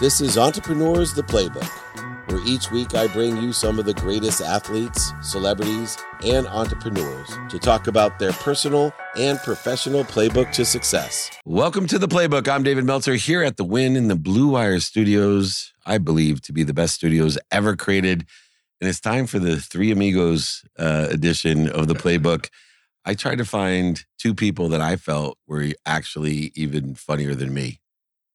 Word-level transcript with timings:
This 0.00 0.22
is 0.22 0.38
Entrepreneurs 0.38 1.12
the 1.12 1.20
Playbook, 1.20 1.68
where 2.30 2.40
each 2.46 2.70
week 2.70 2.94
I 2.94 3.06
bring 3.06 3.36
you 3.36 3.52
some 3.52 3.78
of 3.78 3.84
the 3.84 3.92
greatest 3.92 4.40
athletes, 4.40 5.12
celebrities, 5.20 5.98
and 6.24 6.46
entrepreneurs 6.46 7.28
to 7.50 7.58
talk 7.58 7.86
about 7.86 8.18
their 8.18 8.32
personal 8.32 8.94
and 9.14 9.38
professional 9.40 10.04
playbook 10.04 10.52
to 10.52 10.64
success. 10.64 11.30
Welcome 11.44 11.86
to 11.88 11.98
the 11.98 12.08
Playbook. 12.08 12.48
I'm 12.48 12.62
David 12.62 12.86
Meltzer 12.86 13.16
here 13.16 13.42
at 13.42 13.58
the 13.58 13.64
Wynn 13.64 13.94
in 13.94 14.08
the 14.08 14.16
Blue 14.16 14.48
Wire 14.48 14.80
Studios, 14.80 15.74
I 15.84 15.98
believe 15.98 16.40
to 16.44 16.52
be 16.54 16.62
the 16.62 16.72
best 16.72 16.94
studios 16.94 17.36
ever 17.50 17.76
created. 17.76 18.24
And 18.80 18.88
it's 18.88 19.00
time 19.00 19.26
for 19.26 19.38
the 19.38 19.58
Three 19.58 19.90
Amigos 19.90 20.64
uh, 20.78 21.08
edition 21.10 21.68
of 21.68 21.88
the 21.88 21.94
Playbook. 21.94 22.48
I 23.04 23.12
tried 23.12 23.36
to 23.36 23.44
find 23.44 24.02
two 24.16 24.34
people 24.34 24.70
that 24.70 24.80
I 24.80 24.96
felt 24.96 25.36
were 25.46 25.66
actually 25.84 26.52
even 26.54 26.94
funnier 26.94 27.34
than 27.34 27.52
me. 27.52 27.80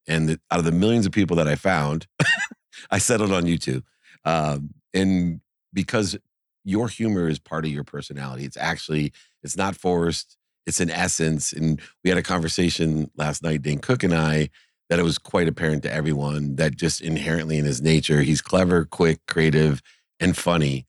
And 0.08 0.30
the, 0.30 0.40
out 0.52 0.60
of 0.60 0.66
the 0.66 0.72
millions 0.72 1.06
of 1.06 1.12
people 1.12 1.36
that 1.38 1.48
I 1.48 1.56
found, 1.56 2.08
I 2.92 2.98
settled 2.98 3.32
on 3.32 3.48
you 3.48 3.58
two. 3.58 3.84
Um, 4.24 4.72
and 4.94 5.42
because 5.74 6.18
your 6.64 6.88
humor 6.88 7.28
is 7.28 7.40
part 7.40 7.66
of 7.66 7.72
your 7.72 7.84
personality, 7.84 8.46
it's 8.46 8.58
actually, 8.58 9.14
it's 9.44 9.58
not 9.58 9.76
forced, 9.76 10.38
it's 10.66 10.80
an 10.80 10.90
essence. 10.90 11.54
And 11.54 11.80
we 12.04 12.10
had 12.10 12.18
a 12.18 12.24
conversation 12.24 13.12
last 13.16 13.44
night, 13.44 13.62
Dane 13.62 13.80
Cook 13.80 14.04
and 14.04 14.14
I, 14.14 14.50
that 14.90 15.00
it 15.00 15.04
was 15.04 15.18
quite 15.18 15.48
apparent 15.48 15.84
to 15.84 15.94
everyone 15.94 16.56
that 16.58 16.76
just 16.76 17.02
inherently 17.02 17.58
in 17.58 17.66
his 17.66 17.82
nature, 17.82 18.22
he's 18.22 18.42
clever, 18.42 18.86
quick, 18.86 19.20
creative, 19.28 19.82
and 20.20 20.38
funny. 20.38 20.86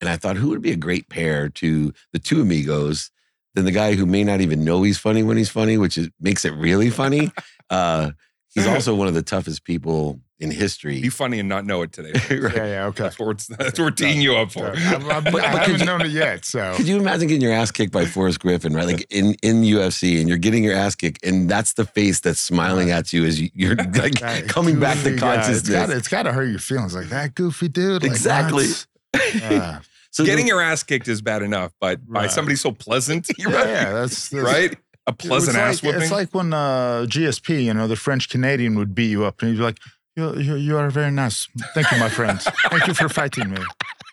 And 0.00 0.08
I 0.08 0.16
thought, 0.16 0.36
who 0.36 0.48
would 0.48 0.62
be 0.62 0.72
a 0.72 0.76
great 0.76 1.08
pair 1.08 1.48
to 1.48 1.92
the 2.12 2.18
two 2.18 2.40
amigos 2.40 3.10
than 3.54 3.64
the 3.64 3.72
guy 3.72 3.94
who 3.94 4.06
may 4.06 4.24
not 4.24 4.40
even 4.40 4.64
know 4.64 4.82
he's 4.82 4.98
funny 4.98 5.22
when 5.22 5.36
he's 5.36 5.50
funny, 5.50 5.76
which 5.76 5.98
is, 5.98 6.08
makes 6.20 6.44
it 6.44 6.54
really 6.54 6.90
funny. 6.90 7.30
Uh, 7.70 8.10
he's 8.54 8.64
mm-hmm. 8.64 8.74
also 8.74 8.94
one 8.94 9.08
of 9.08 9.14
the 9.14 9.22
toughest 9.22 9.64
people 9.64 10.20
in 10.38 10.50
history. 10.50 11.00
Be 11.02 11.10
funny 11.10 11.38
and 11.38 11.48
not 11.50 11.66
know 11.66 11.82
it 11.82 11.92
today. 11.92 12.12
right? 12.38 12.56
Yeah, 12.56 12.64
yeah, 12.66 12.84
okay. 12.86 13.02
That's 13.04 13.18
what 13.18 13.26
we're, 13.26 13.56
that's 13.58 13.78
what 13.78 13.84
we're 13.84 13.90
teeing 13.90 14.22
you 14.22 14.36
up 14.36 14.50
for. 14.52 14.72
Yeah, 14.74 14.92
I'm- 14.92 15.10
I'm- 15.10 15.24
But- 15.24 15.44
I 15.44 15.48
haven't 15.58 15.80
you- 15.80 15.84
known 15.84 16.00
it 16.00 16.10
yet, 16.10 16.46
so 16.46 16.72
Could 16.76 16.88
you 16.88 16.98
imagine 16.98 17.28
getting 17.28 17.42
your 17.42 17.52
ass 17.52 17.70
kicked 17.70 17.92
by 17.92 18.06
Forrest 18.06 18.40
Griffin, 18.40 18.72
right? 18.72 18.86
Like 18.86 19.06
in, 19.10 19.34
in 19.42 19.62
UFC, 19.62 20.18
and 20.18 20.28
you're 20.30 20.38
getting 20.38 20.64
your 20.64 20.74
ass 20.74 20.94
kicked, 20.94 21.22
and 21.24 21.48
that's 21.48 21.74
the 21.74 21.84
face 21.84 22.20
that's 22.20 22.40
smiling 22.40 22.90
at 22.90 23.12
you 23.12 23.26
as 23.26 23.38
you, 23.38 23.50
you're 23.54 23.74
like 23.76 24.20
that 24.20 24.48
coming 24.48 24.80
back 24.80 24.96
to 24.98 25.10
goofy 25.10 25.20
guy, 25.20 25.34
consciousness. 25.36 25.60
It's 25.60 25.68
gotta, 25.68 25.96
it's 25.96 26.08
gotta 26.08 26.32
hurt 26.32 26.48
your 26.48 26.58
feelings, 26.58 26.94
like 26.94 27.08
that 27.10 27.34
goofy 27.34 27.68
dude. 27.68 28.02
like, 28.02 28.10
Exactly. 28.10 28.66
Yeah, 29.34 29.80
so 30.10 30.24
Getting 30.24 30.46
the- 30.46 30.50
your 30.50 30.62
ass 30.62 30.82
kicked 30.82 31.06
is 31.08 31.20
bad 31.20 31.42
enough, 31.42 31.72
but 31.80 32.00
by 32.08 32.28
somebody 32.28 32.56
so 32.56 32.72
pleasant, 32.72 33.28
yeah, 33.36 33.46
right. 33.46 33.66
yeah, 33.66 33.92
that's, 33.92 34.30
that's 34.30 34.42
right? 34.44 34.76
A 35.06 35.10
It 35.12 35.16
was 35.24 35.28
pleasant 35.28 35.56
like, 35.56 35.66
ass 35.66 35.82
whipping. 35.82 36.02
It's 36.02 36.10
like 36.12 36.34
when 36.34 36.52
uh, 36.52 37.06
GSP, 37.08 37.64
you 37.64 37.74
know, 37.74 37.86
the 37.88 37.96
French 37.96 38.28
Canadian 38.28 38.76
would 38.76 38.94
beat 38.94 39.10
you 39.10 39.24
up, 39.24 39.40
and 39.40 39.50
he'd 39.50 39.56
be 39.56 39.62
like, 39.62 39.78
"You, 40.16 40.36
you, 40.38 40.54
you 40.56 40.76
are 40.76 40.90
very 40.90 41.10
nice. 41.10 41.48
Thank 41.74 41.90
you, 41.90 41.98
my 41.98 42.08
friend. 42.10 42.40
Thank 42.68 42.86
you 42.86 42.94
for 42.94 43.08
fighting 43.08 43.50
me." 43.50 43.58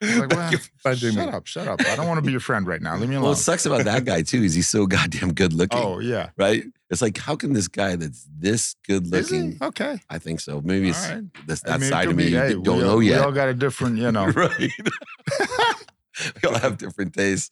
Like, 0.02 0.30
well, 0.32 0.52
you 0.52 0.60
for 0.60 0.70
fighting 0.80 1.14
shut 1.14 1.26
me. 1.28 1.32
up, 1.34 1.46
shut 1.48 1.68
up. 1.68 1.82
I 1.82 1.96
don't 1.96 2.08
want 2.08 2.20
to 2.20 2.22
be 2.22 2.32
your 2.32 2.40
friend 2.40 2.66
right 2.68 2.82
now. 2.82 2.96
Leave 2.98 3.10
me 3.10 3.16
alone. 3.16 3.24
well, 3.24 3.24
alone. 3.24 3.30
what 3.32 3.38
sucks 3.40 3.66
about 3.66 3.84
that 3.86 4.06
guy 4.06 4.22
too 4.22 4.44
is 4.44 4.54
he's 4.54 4.70
so 4.70 4.86
goddamn 4.86 5.34
good 5.34 5.54
looking. 5.54 5.80
oh 5.80 6.00
yeah, 6.00 6.30
right? 6.38 6.64
It's 6.90 7.02
like, 7.02 7.18
how 7.18 7.36
can 7.36 7.52
this 7.52 7.68
guy 7.68 7.98
that's 7.98 8.26
this 8.40 8.76
good 8.88 9.14
is 9.14 9.30
he 9.30 9.42
looking? 9.42 9.58
okay? 9.62 10.00
I 10.10 10.20
think 10.20 10.40
so. 10.40 10.62
Maybe 10.62 10.90
it's 10.90 11.06
All 11.10 11.16
right. 11.16 11.24
this, 11.46 11.62
I 11.66 11.72
that 11.72 11.80
mean, 11.82 11.90
side 11.90 12.08
of 12.08 12.16
me 12.16 12.26
be, 12.26 12.32
you 12.32 12.38
hey, 12.38 12.54
don't 12.54 12.78
we 12.78 12.84
know 12.84 12.90
all, 12.92 13.04
yet. 13.04 13.20
We 13.20 13.26
all 13.26 13.32
got 13.34 13.50
a 13.50 13.54
different, 13.54 13.98
you 13.98 14.10
know. 14.14 14.28
right. 14.28 14.58
we 16.44 16.50
all 16.50 16.58
have 16.60 16.78
different 16.78 17.14
tastes. 17.14 17.50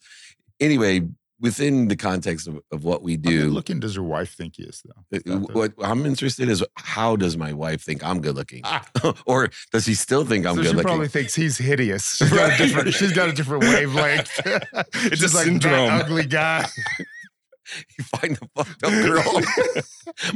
Anyway, 0.58 1.02
within 1.40 1.88
the 1.88 1.96
context 1.96 2.48
of, 2.48 2.60
of 2.72 2.84
what 2.84 3.02
we 3.02 3.12
How 3.12 3.16
good 3.22 3.30
do, 3.30 3.50
looking 3.50 3.78
does 3.80 3.94
your 3.94 4.04
wife 4.04 4.34
think 4.34 4.54
he 4.56 4.62
is, 4.64 4.82
though? 4.84 5.16
uh, 5.18 5.38
the- 5.38 5.52
what 5.52 5.72
I'm 5.82 6.06
interested 6.06 6.48
is 6.48 6.64
how 6.76 7.16
does 7.16 7.36
my 7.36 7.52
wife 7.52 7.82
think 7.82 8.02
I'm 8.04 8.20
good 8.20 8.34
looking, 8.36 8.62
Ah. 8.64 8.86
or 9.26 9.50
does 9.72 9.84
she 9.84 9.94
still 9.94 10.24
think 10.24 10.46
I'm 10.46 10.54
so 10.56 10.62
good 10.62 10.68
she 10.70 10.74
looking? 10.76 10.86
probably 10.88 11.08
thinks 11.08 11.34
he's 11.34 11.58
hideous. 11.58 12.16
She's 12.18 12.30
got 12.30 12.52
a 12.52 12.56
different. 12.56 12.94
She's 12.94 13.12
got 13.12 13.28
a 13.28 13.32
different 13.32 13.64
wavelength. 13.64 14.40
It's 14.94 15.20
just 15.20 15.34
like 15.34 15.44
syndrome. 15.44 15.88
that 15.88 16.04
ugly 16.06 16.26
guy. 16.26 16.66
you 17.98 18.04
find 18.04 18.38
a 18.40 18.48
fucked 18.64 18.82
up 18.84 18.90
girl. 18.92 19.42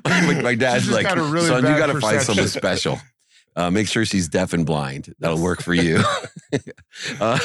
my, 0.05 0.41
my- 0.43 0.55
dad's 0.55 0.91
like, 0.91 1.07
really 1.15 1.47
son, 1.47 1.63
you 1.65 1.79
got 1.79 1.87
to 1.87 2.01
find 2.01 2.21
someone 2.21 2.45
perception." 2.45 2.49
special. 2.49 3.01
Uh, 3.57 3.71
make 3.71 3.89
sure 3.89 4.05
she's 4.05 4.29
deaf 4.29 4.53
and 4.53 4.65
blind. 4.65 5.15
That'll 5.19 5.43
work 5.43 5.63
for 5.63 5.75
you. 5.75 6.01
uh, 7.21 7.39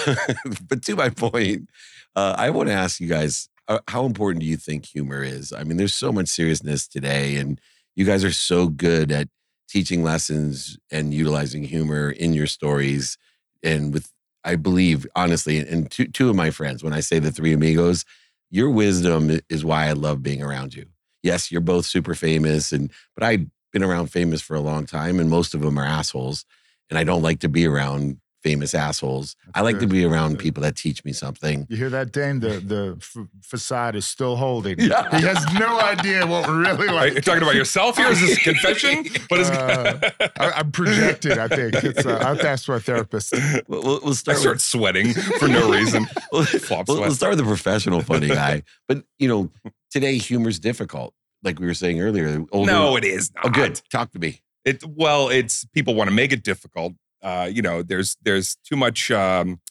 but 0.68 0.84
to 0.84 0.96
my 0.96 1.10
point, 1.10 1.70
uh, 2.16 2.36
I 2.38 2.50
want 2.50 2.70
to 2.70 2.74
ask 2.74 3.00
you 3.00 3.08
guys 3.08 3.50
uh, 3.68 3.80
how 3.88 4.06
important 4.06 4.42
do 4.42 4.46
you 4.46 4.58
think 4.58 4.86
humor 4.86 5.24
is? 5.24 5.52
I 5.52 5.64
mean, 5.64 5.78
there's 5.78 5.94
so 5.94 6.12
much 6.12 6.28
seriousness 6.28 6.88
today, 6.88 7.38
and 7.38 7.60
you 7.96 8.06
guys 8.06 8.24
are 8.24 8.32
so 8.32 8.68
good 8.68 9.12
at 9.12 9.28
teaching 9.68 10.04
lessons 10.04 10.78
and 10.92 11.14
utilizing 11.14 11.64
humor 11.64 12.12
in 12.12 12.34
your 12.34 12.48
stories. 12.48 13.18
And 13.64 13.94
with, 13.94 14.12
I 14.44 14.56
believe, 14.56 15.08
honestly, 15.16 15.58
and 15.58 15.90
two, 15.90 16.06
two 16.06 16.30
of 16.30 16.36
my 16.36 16.52
friends, 16.52 16.84
when 16.84 16.94
I 16.94 17.00
say 17.00 17.20
the 17.20 17.32
three 17.32 17.54
amigos, 17.54 18.06
your 18.52 18.70
wisdom 18.70 19.40
is 19.50 19.66
why 19.66 19.88
I 19.88 19.94
love 19.94 20.22
being 20.22 20.44
around 20.44 20.76
you. 20.76 20.86
Yes, 21.24 21.52
you're 21.52 21.62
both 21.62 21.86
super 21.86 22.14
famous, 22.14 22.72
and 22.72 22.92
but 23.16 23.24
I've 23.24 23.48
been 23.76 23.84
around 23.84 24.08
famous 24.08 24.42
for 24.42 24.56
a 24.56 24.62
long 24.62 24.86
time, 24.86 25.20
and 25.20 25.30
most 25.30 25.54
of 25.54 25.60
them 25.60 25.78
are 25.78 25.84
assholes. 25.84 26.46
And 26.90 26.98
I 26.98 27.04
don't 27.04 27.22
like 27.22 27.40
to 27.42 27.50
be 27.50 27.66
around 27.68 28.20
famous 28.42 28.74
assholes. 28.74 29.36
I 29.54 29.62
like 29.62 29.80
to 29.80 29.88
be 29.88 30.06
around 30.06 30.34
Good. 30.36 30.40
people 30.40 30.64
that 30.64 30.76
teach 30.78 31.04
me 31.04 31.12
something. 31.12 31.66
You 31.68 31.76
hear 31.76 31.90
that, 31.90 32.14
Dane? 32.14 32.40
The 32.40 32.60
the 32.74 32.96
f- 33.02 33.28
facade 33.42 33.96
is 33.98 34.06
still 34.06 34.36
holding. 34.38 34.80
Yeah. 34.80 35.10
He 35.20 35.26
has 35.26 35.44
no 35.60 35.78
idea 35.82 36.26
what 36.26 36.48
we're 36.48 36.62
really 36.62 36.88
Are 36.88 37.08
you 37.08 37.14
like. 37.16 37.24
talking 37.26 37.42
about 37.42 37.56
yourself 37.56 37.98
here? 37.98 38.08
Is 38.08 38.22
this 38.22 38.38
a 38.38 38.42
confession? 38.42 39.06
What 39.30 39.40
is 39.42 39.50
Uh, 39.50 40.00
I, 40.40 40.52
I'm 40.60 40.72
projected. 40.72 41.38
I 41.38 41.48
think 41.50 41.74
it's. 41.84 42.06
Uh, 42.06 42.20
I 42.22 42.28
have 42.30 42.40
to 42.42 42.50
ask 42.50 42.70
my 42.70 42.80
therapist. 42.80 43.34
We'll, 43.68 43.82
we'll, 43.84 44.00
we'll 44.04 44.10
I 44.12 44.14
start. 44.14 44.38
start 44.38 44.56
with, 44.56 44.62
sweating 44.62 45.14
for 45.40 45.48
no 45.50 45.70
reason. 45.70 46.08
we'll, 46.32 46.46
Flop 46.46 46.88
we'll, 46.88 47.02
we'll 47.02 47.12
start 47.22 47.32
with 47.32 47.40
the 47.40 47.50
professional 47.56 48.02
funny 48.02 48.28
guy. 48.30 48.64
But 48.88 49.04
you 49.20 49.28
know, 49.28 49.50
today 49.92 50.18
humor's 50.20 50.60
difficult, 50.60 51.14
like 51.46 51.60
we 51.60 51.66
were 51.66 51.74
saying 51.74 52.02
earlier. 52.02 52.44
Older, 52.52 52.72
No, 52.72 52.96
it 52.98 53.06
is 53.06 53.34
not. 53.36 53.46
Oh, 53.46 53.50
good. 53.50 53.82
Talk 53.90 54.12
to 54.12 54.20
me. 54.20 54.42
It 54.66 54.84
well, 54.84 55.30
it's 55.30 55.66
people 55.66 55.96
want 55.96 56.10
to 56.10 56.16
make 56.16 56.32
it 56.32 56.44
difficult. 56.44 56.94
Uh, 57.22 57.50
you 57.52 57.62
know, 57.62 57.84
there's 57.84 58.18
there's 58.24 58.58
too 58.68 58.76
much 58.76 59.12
um, 59.12 59.62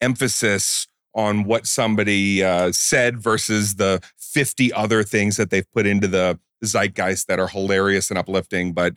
emphasis 0.00 0.86
on 1.14 1.44
what 1.44 1.66
somebody 1.66 2.42
uh, 2.42 2.72
said 2.72 3.22
versus 3.22 3.76
the 3.76 4.00
50 4.18 4.72
other 4.72 5.02
things 5.02 5.36
that 5.36 5.50
they've 5.50 5.70
put 5.72 5.86
into 5.86 6.08
the 6.08 6.38
zeitgeist 6.64 7.28
that 7.28 7.38
are 7.38 7.48
hilarious 7.48 8.10
and 8.10 8.18
uplifting. 8.18 8.72
But 8.72 8.94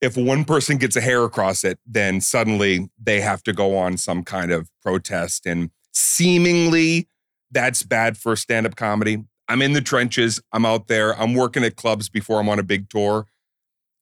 if 0.00 0.16
one 0.16 0.44
person 0.44 0.76
gets 0.76 0.96
a 0.96 1.00
hair 1.00 1.24
across 1.24 1.64
it, 1.64 1.78
then 1.86 2.20
suddenly 2.20 2.90
they 3.02 3.20
have 3.22 3.42
to 3.44 3.52
go 3.52 3.76
on 3.76 3.96
some 3.96 4.22
kind 4.22 4.52
of 4.52 4.68
protest. 4.82 5.46
And 5.46 5.70
seemingly 5.92 7.08
that's 7.50 7.82
bad 7.82 8.18
for 8.18 8.36
stand 8.36 8.66
up 8.66 8.76
comedy. 8.76 9.24
I'm 9.48 9.62
in 9.62 9.72
the 9.72 9.80
trenches. 9.80 10.40
I'm 10.52 10.64
out 10.66 10.88
there. 10.88 11.18
I'm 11.18 11.34
working 11.34 11.64
at 11.64 11.76
clubs 11.76 12.08
before 12.08 12.40
I'm 12.40 12.48
on 12.48 12.58
a 12.58 12.64
big 12.64 12.88
tour. 12.88 13.26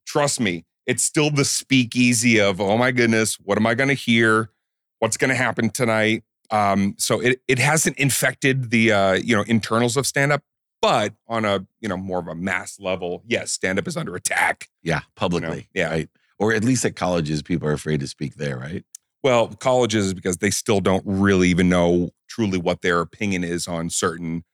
Trust 0.06 0.40
me, 0.40 0.64
it's 0.86 1.02
still 1.02 1.30
the 1.30 1.44
speakeasy 1.44 2.40
of, 2.40 2.60
oh 2.60 2.76
my 2.76 2.90
goodness, 2.90 3.34
what 3.36 3.58
am 3.58 3.66
I 3.66 3.74
going 3.74 3.88
to 3.88 3.94
hear? 3.94 4.50
What's 4.98 5.16
going 5.16 5.30
to 5.30 5.34
happen 5.34 5.70
tonight? 5.70 6.24
Um, 6.50 6.94
so 6.98 7.20
it 7.20 7.40
it 7.48 7.58
hasn't 7.58 7.98
infected 7.98 8.70
the 8.70 8.92
uh, 8.92 9.12
you 9.14 9.34
know 9.34 9.42
internals 9.42 9.96
of 9.96 10.06
stand 10.06 10.30
up, 10.30 10.42
but 10.80 11.14
on 11.26 11.44
a 11.44 11.66
you 11.80 11.88
know 11.88 11.96
more 11.96 12.18
of 12.18 12.28
a 12.28 12.34
mass 12.34 12.78
level, 12.78 13.22
yes, 13.26 13.50
stand 13.50 13.78
up 13.78 13.88
is 13.88 13.96
under 13.96 14.14
attack. 14.14 14.68
Yeah, 14.82 15.00
publicly. 15.16 15.68
yeah. 15.74 15.90
Right. 15.90 16.08
Or 16.38 16.52
at 16.52 16.64
least 16.64 16.84
at 16.84 16.96
colleges, 16.96 17.42
people 17.42 17.68
are 17.68 17.72
afraid 17.72 18.00
to 18.00 18.06
speak 18.06 18.34
there, 18.34 18.58
right? 18.58 18.84
Well, 19.22 19.48
colleges 19.48 20.12
because 20.12 20.38
they 20.38 20.50
still 20.50 20.80
don't 20.80 21.04
really 21.06 21.48
even 21.48 21.68
know 21.68 22.10
truly 22.28 22.58
what 22.58 22.82
their 22.82 23.00
opinion 23.00 23.42
is 23.44 23.66
on 23.66 23.88
certain 23.88 24.44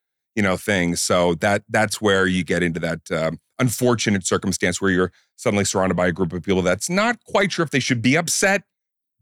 you 0.41 0.45
know 0.49 0.57
things. 0.57 1.03
So 1.03 1.35
that 1.37 1.63
that's 1.69 2.01
where 2.01 2.27
you 2.27 2.43
get 2.45 2.63
into 2.63 2.81
that 2.81 3.11
um, 3.11 3.39
unfortunate 3.59 4.27
circumstance 4.27 4.81
where 4.81 4.91
you're 4.91 5.13
suddenly 5.37 5.67
surrounded 5.67 5.95
by 5.97 6.07
a 6.07 6.13
group 6.13 6.33
of 6.33 6.43
people 6.43 6.63
that's 6.63 6.89
not 6.89 7.23
quite 7.25 7.53
sure 7.53 7.63
if 7.63 7.71
they 7.71 7.79
should 7.81 8.01
be 8.01 8.17
upset 8.17 8.63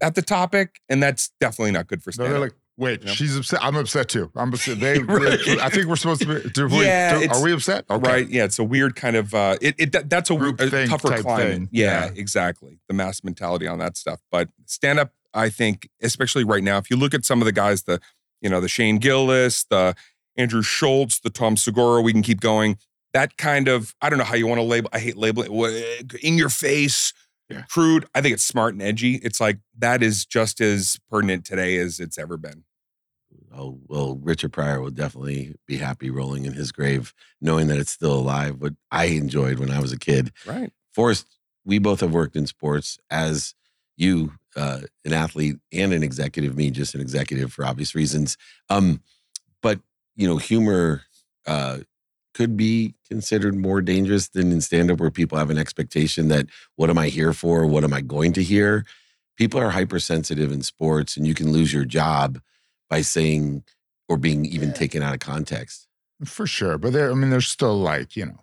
at 0.00 0.14
the 0.14 0.22
topic, 0.22 0.80
and 0.88 1.02
that's 1.02 1.32
definitely 1.40 1.72
not 1.72 1.88
good 1.88 2.04
for 2.04 2.10
No, 2.10 2.12
stand 2.12 2.28
they're 2.28 2.36
up. 2.36 2.42
like, 2.42 2.52
wait, 2.76 3.08
she's 3.08 3.36
upset. 3.36 3.58
I'm 3.64 3.74
upset 3.74 4.08
too. 4.08 4.30
I'm 4.36 4.52
upset. 4.52 4.78
They, 4.84 5.00
Right. 5.00 5.40
I 5.60 5.68
think 5.70 5.86
we're 5.88 5.96
supposed 5.96 6.20
to 6.22 6.40
be. 6.42 6.48
Do 6.50 6.68
we, 6.68 6.84
Yeah, 6.84 7.18
do- 7.18 7.30
are 7.30 7.42
we 7.42 7.52
upset? 7.52 7.84
Okay. 7.90 8.08
Right? 8.08 8.28
Yeah, 8.28 8.44
it's 8.44 8.60
a 8.60 8.64
weird 8.64 8.94
kind 8.94 9.16
of 9.16 9.34
uh, 9.34 9.56
it. 9.60 9.74
it 9.76 9.90
that, 9.92 10.08
that's 10.08 10.30
a, 10.30 10.36
Group 10.36 10.60
a 10.60 10.70
thing 10.70 10.88
tougher 10.88 11.16
thing. 11.20 11.68
Yeah, 11.72 12.04
Yeah. 12.06 12.10
exactly. 12.14 12.78
The 12.86 12.94
mass 12.94 13.24
mentality 13.24 13.66
on 13.66 13.80
that 13.80 13.96
stuff, 13.96 14.20
but 14.30 14.50
stand 14.66 15.00
up. 15.00 15.10
I 15.34 15.48
think, 15.50 15.88
especially 16.00 16.44
right 16.44 16.62
now, 16.62 16.78
if 16.78 16.90
you 16.90 16.96
look 16.96 17.12
at 17.12 17.24
some 17.24 17.42
of 17.42 17.46
the 17.46 17.52
guys, 17.52 17.82
the 17.82 18.00
you 18.40 18.48
know 18.48 18.60
the 18.60 18.68
Shane 18.68 18.98
Gillis, 18.98 19.64
the 19.68 19.96
Andrew 20.38 20.62
Schulz, 20.62 21.20
the 21.20 21.30
Tom 21.30 21.56
Segura, 21.56 22.00
we 22.00 22.12
can 22.12 22.22
keep 22.22 22.40
going. 22.40 22.78
That 23.12 23.36
kind 23.36 23.68
of 23.68 23.94
I 24.00 24.08
don't 24.08 24.18
know 24.18 24.24
how 24.24 24.36
you 24.36 24.46
want 24.46 24.58
to 24.58 24.64
label. 24.64 24.88
I 24.92 24.98
hate 25.00 25.16
labeling 25.16 25.52
in 26.22 26.38
your 26.38 26.48
face. 26.48 27.12
Yeah. 27.50 27.62
Crude. 27.70 28.06
I 28.14 28.20
think 28.20 28.34
it's 28.34 28.44
smart 28.44 28.74
and 28.74 28.82
edgy. 28.82 29.16
It's 29.16 29.40
like 29.40 29.58
that 29.78 30.02
is 30.02 30.24
just 30.24 30.60
as 30.60 30.98
pertinent 31.10 31.44
today 31.44 31.78
as 31.78 31.98
it's 31.98 32.18
ever 32.18 32.36
been. 32.36 32.64
Oh, 33.54 33.80
well, 33.88 34.18
Richard 34.22 34.52
Pryor 34.52 34.80
will 34.80 34.90
definitely 34.90 35.54
be 35.66 35.78
happy 35.78 36.10
rolling 36.10 36.44
in 36.44 36.52
his 36.52 36.70
grave, 36.70 37.14
knowing 37.40 37.66
that 37.68 37.78
it's 37.78 37.90
still 37.90 38.14
alive. 38.14 38.60
What 38.60 38.74
I 38.90 39.06
enjoyed 39.06 39.58
when 39.58 39.70
I 39.70 39.80
was 39.80 39.92
a 39.92 39.98
kid. 39.98 40.32
Right. 40.46 40.70
Forrest 40.92 41.38
we 41.68 41.78
both 41.78 42.00
have 42.00 42.12
worked 42.12 42.34
in 42.34 42.46
sports 42.46 42.98
as 43.10 43.54
you, 43.96 44.32
uh, 44.56 44.80
an 45.04 45.12
athlete 45.12 45.56
and 45.70 45.92
an 45.92 46.02
executive, 46.02 46.56
me 46.56 46.70
just 46.70 46.94
an 46.94 47.00
executive 47.00 47.52
for 47.52 47.64
obvious 47.64 47.94
reasons. 47.94 48.38
Um, 48.70 49.02
but 49.62 49.80
you 50.18 50.26
know, 50.28 50.36
humor 50.36 51.02
uh, 51.46 51.78
could 52.34 52.56
be 52.56 52.94
considered 53.08 53.54
more 53.54 53.80
dangerous 53.80 54.28
than 54.28 54.52
in 54.52 54.60
stand 54.60 54.90
up, 54.90 55.00
where 55.00 55.10
people 55.10 55.38
have 55.38 55.48
an 55.48 55.58
expectation 55.58 56.28
that 56.28 56.46
what 56.76 56.90
am 56.90 56.98
I 56.98 57.08
here 57.08 57.32
for? 57.32 57.64
What 57.64 57.84
am 57.84 57.94
I 57.94 58.02
going 58.02 58.32
to 58.34 58.42
hear? 58.42 58.84
People 59.36 59.60
are 59.60 59.70
hypersensitive 59.70 60.52
in 60.52 60.62
sports, 60.62 61.16
and 61.16 61.26
you 61.26 61.32
can 61.34 61.52
lose 61.52 61.72
your 61.72 61.84
job 61.84 62.40
by 62.90 63.00
saying 63.00 63.62
or 64.08 64.16
being 64.16 64.44
even 64.44 64.70
Yeah. 64.70 64.74
taken 64.74 65.02
out 65.02 65.14
of 65.14 65.20
context. 65.20 65.86
For 66.24 66.46
sure. 66.46 66.78
But 66.78 66.92
there, 66.92 67.10
I 67.10 67.14
mean, 67.14 67.30
there's 67.30 67.46
still 67.46 67.78
like, 67.78 68.16
you 68.16 68.26
know, 68.26 68.40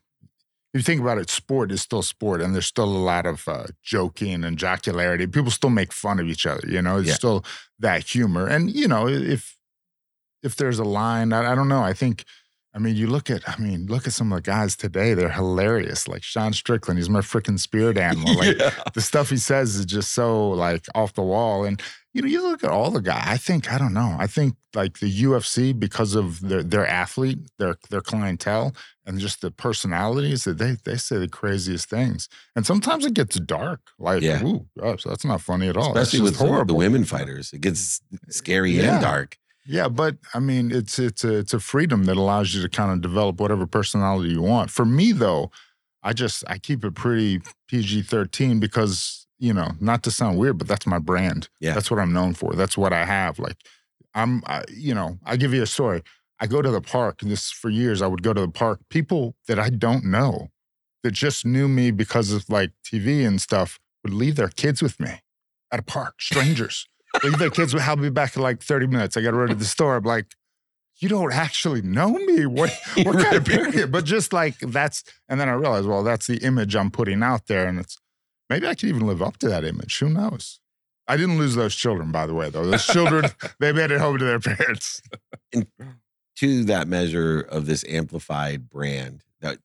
if 0.73 0.79
you 0.79 0.83
think 0.83 1.01
about 1.01 1.17
it, 1.17 1.29
sport 1.29 1.71
is 1.71 1.81
still 1.81 2.01
sport, 2.01 2.41
and 2.41 2.53
there's 2.53 2.65
still 2.67 2.85
a 2.85 3.03
lot 3.11 3.25
of 3.25 3.47
uh, 3.47 3.67
joking 3.83 4.43
and 4.45 4.57
jocularity. 4.57 5.27
People 5.27 5.51
still 5.51 5.69
make 5.69 5.91
fun 5.91 6.19
of 6.19 6.27
each 6.27 6.45
other, 6.45 6.65
you 6.67 6.81
know, 6.81 6.97
it's 6.99 7.09
Yeah. 7.09 7.15
still 7.15 7.45
that 7.79 8.03
humor. 8.07 8.47
And, 8.47 8.73
you 8.73 8.87
know, 8.87 9.07
if 9.07 9.57
if 10.45 10.55
there's 10.55 10.79
a 10.79 10.83
line, 10.83 11.33
I, 11.33 11.51
I 11.51 11.55
don't 11.55 11.67
know. 11.67 11.81
I 11.81 11.93
think, 11.93 12.23
I 12.73 12.79
mean, 12.79 12.95
you 12.95 13.07
look 13.07 13.29
at, 13.29 13.41
I 13.49 13.57
mean, 13.57 13.87
look 13.87 14.05
at 14.07 14.13
some 14.13 14.31
of 14.31 14.37
the 14.37 14.41
guys 14.41 14.75
today, 14.75 15.13
they're 15.13 15.29
hilarious. 15.31 16.07
Like 16.07 16.23
Sean 16.23 16.53
Strickland, 16.53 16.97
he's 16.99 17.09
my 17.09 17.21
freaking 17.21 17.59
spirit 17.59 17.97
animal. 18.09 18.35
Like 18.35 18.57
Yeah. 18.57 18.71
the 18.93 19.01
stuff 19.01 19.29
he 19.29 19.37
says 19.37 19.75
is 19.75 19.85
just 19.85 20.13
so 20.13 20.49
like 20.49 20.85
off 20.93 21.13
the 21.13 21.21
wall. 21.23 21.63
And 21.65 21.81
you 22.13 22.21
know, 22.21 22.27
you 22.29 22.41
look 22.43 22.63
at 22.63 22.69
all 22.69 22.91
the 22.91 23.01
guys. 23.01 23.23
I 23.27 23.35
think 23.37 23.71
I 23.73 23.77
don't 23.77 23.93
know. 23.93 24.15
I 24.17 24.27
think 24.27 24.55
like 24.73 24.99
the 24.99 25.23
UFC 25.23 25.77
because 25.77 26.15
of 26.15 26.39
their 26.39 26.63
their 26.63 26.87
athlete, 26.87 27.39
their 27.59 27.75
their 27.89 27.99
clientele, 27.99 28.73
and 29.05 29.19
just 29.19 29.41
the 29.41 29.51
personalities 29.51 30.45
that 30.45 30.57
they 30.57 30.77
they 30.85 30.95
say 30.95 31.17
the 31.17 31.27
craziest 31.27 31.89
things. 31.89 32.29
And 32.55 32.65
sometimes 32.65 33.05
it 33.05 33.15
gets 33.15 33.37
dark. 33.41 33.81
Like, 33.99 34.21
Yeah. 34.21 34.43
ooh, 34.45 34.65
gosh, 34.79 35.03
that's 35.03 35.25
not 35.25 35.41
funny 35.41 35.67
at 35.67 35.75
all. 35.75 35.97
Especially 35.97 36.21
with 36.21 36.39
of 36.41 36.67
the 36.67 36.73
women 36.73 37.03
fighters, 37.03 37.51
it 37.51 37.59
gets 37.59 37.99
scary 38.29 38.71
Yeah. 38.71 38.93
and 38.95 39.01
dark. 39.03 39.37
Yeah, 39.65 39.89
but 39.89 40.17
I 40.33 40.39
mean, 40.39 40.71
it's 40.71 40.99
it's 40.99 41.23
a 41.23 41.37
it's 41.37 41.53
a 41.53 41.59
freedom 41.59 42.05
that 42.05 42.17
allows 42.17 42.53
you 42.53 42.61
to 42.61 42.69
kind 42.69 42.91
of 42.91 43.01
develop 43.01 43.39
whatever 43.39 43.65
personality 43.65 44.29
you 44.29 44.41
want. 44.41 44.69
For 44.69 44.85
me, 44.85 45.11
though, 45.11 45.51
I 46.03 46.13
just 46.13 46.43
I 46.47 46.57
keep 46.59 46.85
it 46.85 46.93
pretty 46.93 47.41
PG 47.67 48.03
thirteen 48.03 48.59
because 48.59 49.25
you 49.39 49.53
know, 49.53 49.71
not 49.79 50.03
to 50.03 50.11
sound 50.11 50.37
weird, 50.37 50.57
but 50.57 50.67
that's 50.67 50.87
my 50.87 50.99
brand. 50.99 51.49
Yeah. 51.59 51.73
that's 51.73 51.91
what 51.91 51.99
I'm 51.99 52.13
known 52.13 52.33
for. 52.33 52.53
That's 52.53 52.77
what 52.77 52.93
I 52.93 53.03
have. 53.03 53.37
Like, 53.37 53.57
I'm, 54.13 54.41
I, 54.45 54.63
you 54.73 54.95
know, 54.95 55.19
I 55.25 55.35
give 55.35 55.53
you 55.53 55.61
a 55.61 55.67
story. 55.67 56.03
I 56.39 56.47
go 56.47 56.61
to 56.61 56.71
the 56.71 56.81
park, 56.81 57.21
and 57.21 57.29
this 57.29 57.51
for 57.51 57.69
years. 57.69 58.01
I 58.01 58.07
would 58.07 58.23
go 58.23 58.33
to 58.33 58.41
the 58.41 58.49
park. 58.49 58.79
People 58.89 59.35
that 59.47 59.59
I 59.59 59.69
don't 59.69 60.05
know, 60.05 60.49
that 61.03 61.11
just 61.11 61.45
knew 61.45 61.67
me 61.67 61.91
because 61.91 62.31
of 62.31 62.49
like 62.49 62.71
TV 62.83 63.25
and 63.25 63.41
stuff, 63.41 63.79
would 64.03 64.13
leave 64.13 64.35
their 64.35 64.49
kids 64.49 64.81
with 64.81 64.99
me 64.99 65.21
at 65.71 65.79
a 65.79 65.83
park. 65.83 66.15
Strangers 66.21 66.87
leave 67.23 67.39
their 67.39 67.49
kids. 67.49 67.73
with 67.73 67.83
help 67.83 67.99
me 67.99 68.09
back 68.09 68.35
in 68.35 68.41
like 68.41 68.61
30 68.61 68.87
minutes. 68.87 69.17
I 69.17 69.21
got 69.21 69.31
to 69.31 69.37
run 69.37 69.49
to 69.49 69.55
the 69.55 69.65
store. 69.65 69.95
I'm 69.95 70.03
like, 70.03 70.27
you 70.97 71.09
don't 71.09 71.33
actually 71.33 71.81
know 71.81 72.09
me. 72.09 72.45
What 72.45 72.71
what 73.03 73.17
kind 73.17 73.35
of 73.35 73.45
period? 73.45 73.91
But 73.91 74.05
just 74.05 74.33
like 74.33 74.57
that's, 74.59 75.03
and 75.27 75.39
then 75.39 75.49
I 75.49 75.53
realized, 75.53 75.87
well, 75.87 76.03
that's 76.03 76.27
the 76.27 76.37
image 76.37 76.75
I'm 76.75 76.91
putting 76.91 77.21
out 77.23 77.47
there, 77.47 77.67
and 77.67 77.79
it's 77.79 77.97
maybe 78.49 78.67
I 78.67 78.75
could 78.75 78.89
even 78.89 79.05
live 79.05 79.21
up 79.21 79.37
to 79.37 79.49
that 79.49 79.65
image. 79.65 79.99
Who 79.99 80.09
knows? 80.09 80.59
I 81.07 81.17
didn't 81.17 81.37
lose 81.37 81.55
those 81.55 81.75
children, 81.75 82.11
by 82.11 82.25
the 82.25 82.33
way, 82.33 82.49
though. 82.49 82.65
Those 82.65 82.85
children, 82.85 83.25
they 83.59 83.71
made 83.71 83.91
it 83.91 83.99
home 83.99 84.17
to 84.17 84.25
their 84.25 84.39
parents. 84.39 85.01
to 86.37 86.63
that 86.65 86.87
measure 86.87 87.39
of 87.39 87.65
this 87.65 87.85
amplified 87.87 88.69
brand 88.69 89.23
that 89.41 89.59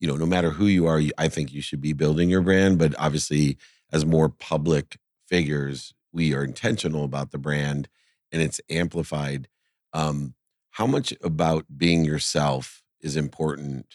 you 0.00 0.08
know 0.08 0.16
no 0.16 0.26
matter 0.26 0.50
who 0.50 0.66
you 0.66 0.86
are 0.86 1.00
i 1.16 1.28
think 1.28 1.52
you 1.52 1.60
should 1.60 1.80
be 1.80 1.92
building 1.92 2.28
your 2.28 2.40
brand 2.40 2.78
but 2.78 2.94
obviously 2.98 3.56
as 3.92 4.04
more 4.04 4.28
public 4.28 4.98
figures 5.26 5.94
we 6.18 6.34
are 6.34 6.42
intentional 6.44 7.04
about 7.04 7.30
the 7.30 7.38
brand 7.38 7.88
and 8.32 8.42
it's 8.42 8.60
amplified 8.68 9.48
um 9.92 10.34
how 10.72 10.86
much 10.86 11.14
about 11.22 11.64
being 11.76 12.04
yourself 12.04 12.82
is 13.00 13.16
important 13.16 13.86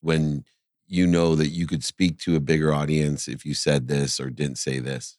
when 0.00 0.44
you 0.86 1.06
know 1.06 1.36
that 1.36 1.48
you 1.48 1.66
could 1.66 1.84
speak 1.84 2.18
to 2.18 2.34
a 2.34 2.40
bigger 2.40 2.74
audience 2.74 3.28
if 3.28 3.46
you 3.46 3.54
said 3.54 3.86
this 3.86 4.18
or 4.18 4.30
didn't 4.30 4.58
say 4.58 4.80
this 4.80 5.18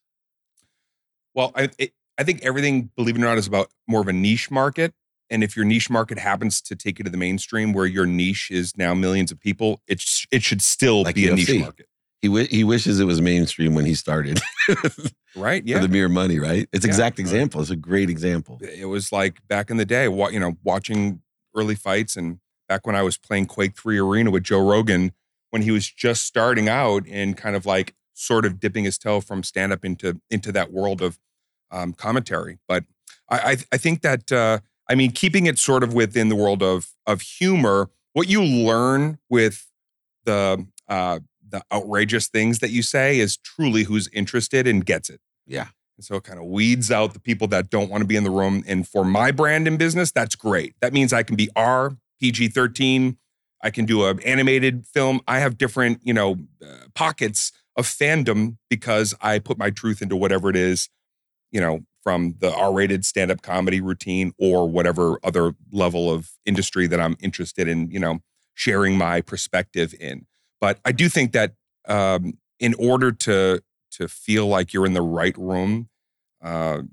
Well, 1.34 1.52
I 1.56 1.70
it, 1.78 1.94
I 2.18 2.24
think 2.24 2.44
everything, 2.44 2.92
believe 2.96 3.16
it 3.16 3.20
or 3.20 3.26
not, 3.26 3.38
is 3.38 3.48
about 3.48 3.70
more 3.88 4.02
of 4.02 4.08
a 4.08 4.14
niche 4.14 4.52
market. 4.52 4.94
And 5.30 5.44
if 5.44 5.56
your 5.56 5.64
niche 5.64 5.90
market 5.90 6.20
happens 6.20 6.62
to 6.64 6.76
take 6.76 7.00
you 7.00 7.06
to 7.06 7.10
the 7.10 7.18
mainstream, 7.18 7.72
where 7.72 7.86
your 7.86 8.06
niche 8.06 8.52
is 8.52 8.76
now 8.78 8.94
millions 8.94 9.32
of 9.32 9.40
people, 9.40 9.82
it 9.88 10.02
sh- 10.02 10.28
it 10.30 10.44
should 10.44 10.62
still 10.62 11.04
Like 11.04 11.16
be 11.16 11.28
a 11.28 11.36
niche 11.36 11.56
market, 11.60 11.88
he, 12.22 12.28
w- 12.28 12.48
he 12.48 12.64
wishes 12.64 13.00
it 13.00 13.06
was 13.06 13.20
mainstream 13.22 13.74
when 13.76 13.86
he 13.86 13.94
started 13.96 14.40
right? 15.36 15.64
Yeah. 15.66 15.78
for 15.78 15.84
the 15.88 15.92
mere 15.92 16.10
money 16.10 16.40
right 16.40 16.68
it's 16.74 16.86
Yeah. 16.86 16.90
exact 16.90 17.20
example 17.20 17.62
it's 17.62 17.70
a 17.70 17.76
great 17.76 18.10
example 18.10 18.60
it 18.62 18.86
was 18.86 19.12
like 19.12 19.46
back 19.48 19.70
in 19.70 19.78
the 19.78 19.86
day, 19.86 20.04
you 20.06 20.40
know, 20.40 20.58
watching 20.64 21.22
early 21.56 21.76
fights, 21.76 22.16
and 22.16 22.40
back 22.70 22.86
when 22.88 22.96
I 22.96 23.02
was 23.02 23.18
playing 23.18 23.48
Quake 23.48 23.76
Three 23.78 23.98
Arena 23.98 24.32
with 24.32 24.44
Joe 24.44 24.66
Rogan, 24.66 25.12
when 25.50 25.62
he 25.64 25.72
was 25.72 25.90
just 25.92 26.26
starting 26.26 26.70
out 26.70 27.04
and 27.10 27.36
kind 27.36 27.56
of 27.58 27.66
like 27.66 27.94
sort 28.14 28.46
of 28.46 28.58
dipping 28.60 28.86
his 28.86 28.98
toe 28.98 29.20
from 29.20 29.44
stand 29.44 29.74
up 29.74 29.84
into 29.84 30.22
into 30.30 30.52
that 30.54 30.72
world 30.72 31.02
of 31.02 31.20
um, 31.72 31.92
commentary. 31.94 32.60
But 32.70 32.86
I 33.30 33.38
I, 33.38 33.58
I 33.74 33.78
think 33.78 34.02
that 34.04 34.32
uh, 34.32 34.60
I 34.90 34.96
mean 34.96 35.12
keeping 35.12 35.46
it 35.46 35.60
sort 35.60 35.84
of 35.84 35.94
within 35.94 36.30
the 36.30 36.36
world 36.38 36.64
of 36.64 36.92
of 37.06 37.20
humor, 37.20 37.90
what 38.14 38.30
you 38.30 38.42
learn 38.42 39.18
with 39.30 39.68
the 40.24 40.66
uh, 40.88 41.20
the 41.52 41.64
outrageous 41.72 42.28
things 42.28 42.60
that 42.60 42.72
you 42.72 42.82
say 42.82 43.20
is 43.20 43.38
truly 43.38 43.84
who's 43.84 44.08
interested 44.10 44.68
and 44.68 44.86
gets 44.86 45.10
it. 45.10 45.22
yeah 45.46 45.68
And 45.98 46.06
so 46.06 46.16
it 46.16 46.24
kind 46.24 46.40
of 46.40 46.46
weeds 46.46 46.92
out 46.92 47.14
the 47.14 47.20
people 47.20 47.48
that 47.50 47.70
don't 47.70 47.90
want 47.90 48.02
to 48.02 48.08
be 48.08 48.16
in 48.16 48.24
the 48.24 48.32
room. 48.32 48.64
And 48.68 48.88
for 48.88 49.06
my 49.06 49.32
brand 49.32 49.68
and 49.68 49.78
business, 49.78 50.12
that's 50.12 50.36
great. 50.36 50.76
That 50.82 50.94
means 50.94 51.14
I 51.14 51.24
can 51.24 51.36
be 51.36 51.50
R, 51.56 51.98
PG 52.20 52.50
13. 52.50 53.18
I 53.64 53.70
can 53.70 53.86
do 53.86 54.06
an 54.06 54.20
animated 54.22 54.86
film. 54.88 55.22
I 55.28 55.40
have 55.40 55.58
different, 55.58 56.00
you 56.04 56.14
know, 56.14 56.38
uh, 56.64 56.88
pockets 56.96 57.52
of 57.78 57.86
fandom 57.86 58.58
because 58.70 59.14
I 59.22 59.40
put 59.40 59.58
my 59.58 59.70
truth 59.70 60.02
into 60.02 60.16
whatever 60.16 60.50
it 60.50 60.56
is, 60.56 60.90
you 61.52 61.62
know, 61.62 61.82
from 62.04 62.36
the 62.40 62.54
R 62.54 62.74
rated 62.74 63.06
stand 63.06 63.32
up 63.32 63.42
comedy 63.42 63.80
routine 63.80 64.34
or 64.38 64.68
whatever 64.68 65.20
other 65.24 65.54
level 65.72 66.12
of 66.12 66.32
industry 66.46 66.88
that 66.88 67.00
I'm 67.00 67.16
interested 67.22 67.68
in, 67.68 67.92
you 67.92 68.00
know, 68.00 68.20
sharing 68.56 68.98
my 68.98 69.22
perspective 69.22 69.94
in. 70.00 70.26
But 70.62 70.80
I 70.86 70.94
do 70.94 71.10
think 71.10 71.34
that 71.34 71.54
um, 71.88 72.38
in 72.60 72.76
order 72.76 73.12
to 73.14 73.62
to 73.94 74.08
feel 74.08 74.48
like 74.48 74.74
you're 74.74 74.88
in 74.88 74.94
the 74.94 75.02
right 75.02 75.38
room, 75.38 75.90
uh, 76.42 76.84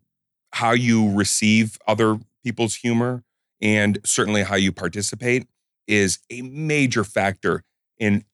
how 0.52 0.72
you 0.72 1.12
receive 1.14 1.78
other 1.86 2.18
people's 2.44 2.76
humor 2.76 3.24
and 3.62 3.98
certainly 4.04 4.42
how 4.44 4.56
you 4.56 4.72
participate 4.72 5.46
is 5.88 6.20
a 6.30 6.42
major 6.42 7.04
factor 7.04 7.64
in 7.98 8.24